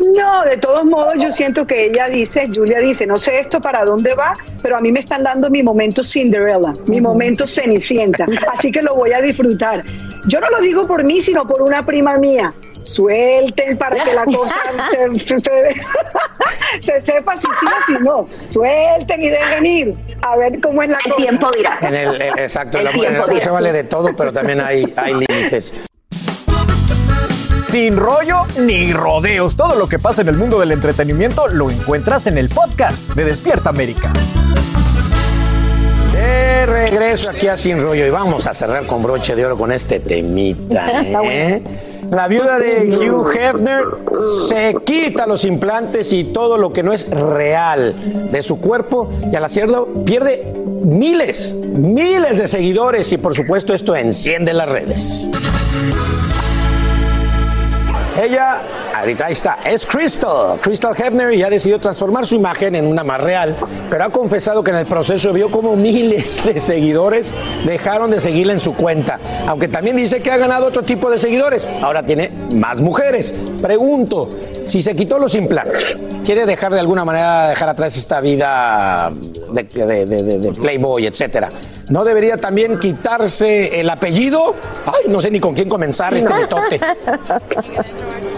[0.02, 3.86] No, de todos modos yo siento que ella dice, Julia dice, no sé esto para
[3.86, 8.72] dónde va, pero a mí me están dando mi momento Cinderella, mi momento Cenicienta, así
[8.72, 9.84] que lo voy a disfrutar.
[10.28, 12.54] Yo no lo digo por mí, sino por una prima mía.
[12.84, 14.56] Suelten para que la cosa
[16.82, 18.28] se, sepa si sí o si no.
[18.50, 21.18] Suelten y dejen ir a ver cómo es la el cosa.
[21.18, 21.78] Tiempo dirá.
[21.82, 25.91] En el, exacto, el, se vale de todo, pero también hay, hay límites.
[27.62, 29.56] Sin rollo ni rodeos.
[29.56, 33.24] Todo lo que pasa en el mundo del entretenimiento lo encuentras en el podcast de
[33.24, 34.12] Despierta América.
[36.12, 39.72] De regreso aquí a Sin Rollo y vamos a cerrar con broche de oro con
[39.72, 41.04] este temita.
[41.04, 41.62] ¿eh?
[42.10, 47.12] La viuda de Hugh Hefner se quita los implantes y todo lo que no es
[47.12, 47.96] real
[48.32, 50.52] de su cuerpo y al hacerlo pierde
[50.84, 55.30] miles, miles de seguidores y por supuesto esto enciende las redes.
[58.20, 58.62] Ella,
[58.94, 60.60] ahorita ahí está, es Crystal.
[60.60, 63.56] Crystal Hefner y ha decidido transformar su imagen en una más real,
[63.90, 67.34] pero ha confesado que en el proceso vio como miles de seguidores
[67.66, 69.20] dejaron de seguirla en su cuenta.
[69.48, 71.70] Aunque también dice que ha ganado otro tipo de seguidores.
[71.82, 73.34] Ahora tiene más mujeres.
[73.62, 74.30] Pregunto,
[74.66, 79.10] si se quitó los implantes, ¿quiere dejar de alguna manera dejar atrás esta vida
[79.52, 81.52] de, de Playboy, etcétera?
[81.92, 84.56] ¿No debería también quitarse el apellido?
[84.86, 86.80] Ay, no sé ni con quién comenzar este metote.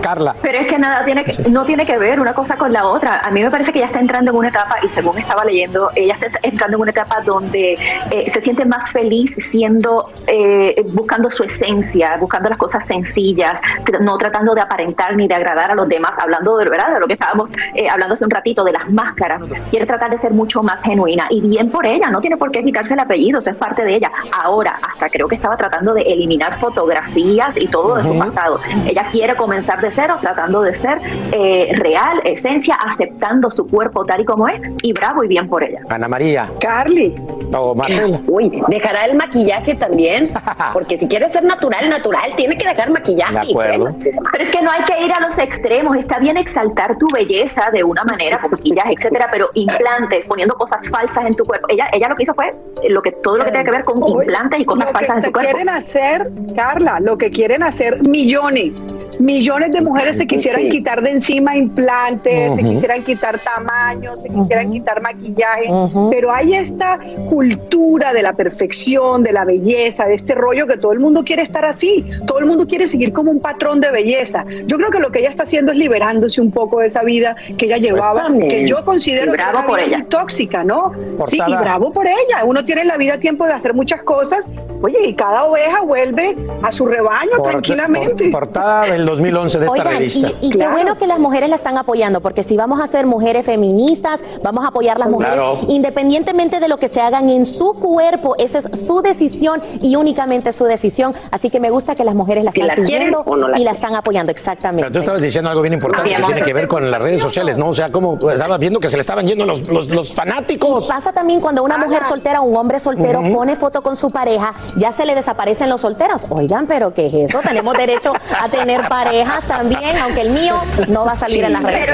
[0.01, 0.35] Carla.
[0.41, 3.21] Pero es que nada tiene que, no tiene que ver una cosa con la otra.
[3.23, 5.91] A mí me parece que ella está entrando en una etapa, y según estaba leyendo,
[5.95, 7.77] ella está entrando en una etapa donde
[8.11, 13.61] eh, se siente más feliz siendo, eh, buscando su esencia, buscando las cosas sencillas,
[14.01, 17.07] no tratando de aparentar ni de agradar a los demás, hablando de verdad de lo
[17.07, 19.41] que estábamos eh, hablando hace un ratito, de las máscaras.
[19.69, 21.27] Quiere tratar de ser mucho más genuina.
[21.29, 23.95] Y bien por ella, no tiene por qué quitarse el apellido, eso es parte de
[23.95, 24.09] ella.
[24.41, 28.59] Ahora, hasta creo que estaba tratando de eliminar fotografías y todo de su pasado.
[28.87, 30.99] Ella quiere comenzar de cero, tratando de ser
[31.31, 35.63] eh, real, esencia, aceptando su cuerpo tal y como es, y bravo y bien por
[35.63, 35.81] ella.
[35.89, 36.49] Ana María.
[36.61, 37.15] Carly.
[37.55, 38.19] O Marcela.
[38.27, 40.29] Uy, dejará el maquillaje también,
[40.73, 43.33] porque si quiere ser natural, natural, tiene que dejar maquillaje.
[43.33, 43.93] De acuerdo.
[44.31, 47.69] Pero es que no hay que ir a los extremos, está bien exaltar tu belleza
[47.73, 51.67] de una manera, con maquillaje, etcétera, pero implantes, poniendo cosas falsas en tu cuerpo.
[51.69, 52.51] Ella, ella lo que hizo fue
[52.89, 55.15] lo que todo lo que tiene que ver con implantes y cosas lo que falsas
[55.17, 55.51] en su cuerpo.
[55.51, 58.85] quieren hacer, Carla, lo que quieren hacer millones,
[59.19, 60.69] millones de mujeres se quisieran Sí.
[60.69, 65.65] quitar de encima implantes, se quisieran quitar tamaños, se quisieran quitar maquillaje,
[66.09, 66.99] pero hay esta
[67.29, 71.41] cultura de la perfección, de la belleza, de este rollo que todo el mundo quiere
[71.41, 74.45] estar así, todo el mundo quiere seguir como un patrón de belleza.
[74.65, 77.35] Yo creo que lo que ella está haciendo es liberándose un poco de esa vida
[77.57, 79.97] que ella llevaba, que yo considero que era por ella.
[79.99, 80.91] muy tóxica, ¿no?
[81.27, 82.43] Sí, y bravo por ella.
[82.45, 84.49] Uno tiene en la vida tiempo de hacer muchas cosas.
[84.81, 88.29] Oye, y cada oveja vuelve a su rebaño Por- tranquilamente.
[88.29, 90.29] por- portada del 2011 de esta Oigan, revista.
[90.41, 93.05] y, y qué bueno que las mujeres la están apoyando, porque si vamos a ser
[93.05, 95.59] mujeres feministas, vamos a apoyar las mujeres Claro.
[95.67, 98.35] independientemente de lo que se hagan en su cuerpo.
[98.37, 101.13] Esa es su decisión y únicamente su decisión.
[101.31, 103.63] Así que me gusta que las mujeres la están la siguiendo o no la y
[103.63, 104.31] la están apoyando.
[104.31, 104.81] Exactamente.
[104.83, 107.57] Pero tú estabas diciendo algo bien importante que tiene que ver con las redes sociales,
[107.57, 107.69] ¿no?
[107.69, 110.87] O sea, como estabas viendo que se le estaban yendo los, los, los fanáticos.
[110.87, 114.53] Pasa también cuando una mujer soltera o un hombre soltero pone foto con su pareja,
[114.77, 116.21] ya se le desaparecen los solteros.
[116.29, 117.39] Oigan, pero ¿qué es eso?
[117.41, 121.63] Tenemos derecho a tener parejas también, aunque el mío no va a salir en las
[121.63, 121.89] redes.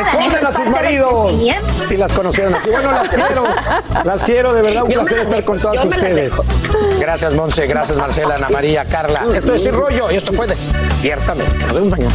[0.00, 1.32] Esconden a sus maridos.
[1.88, 2.70] Si las conocieron así.
[2.70, 3.44] Bueno, las quiero.
[4.04, 6.40] Las quiero, de verdad, un Yo placer estar con todas ustedes.
[7.00, 7.66] Gracias, Monse.
[7.66, 9.24] Gracias, Marcela, Ana María, Carla.
[9.34, 11.44] Esto es Sin Rollo y esto fue Despiértame.
[11.66, 12.14] Nos vemos mañana.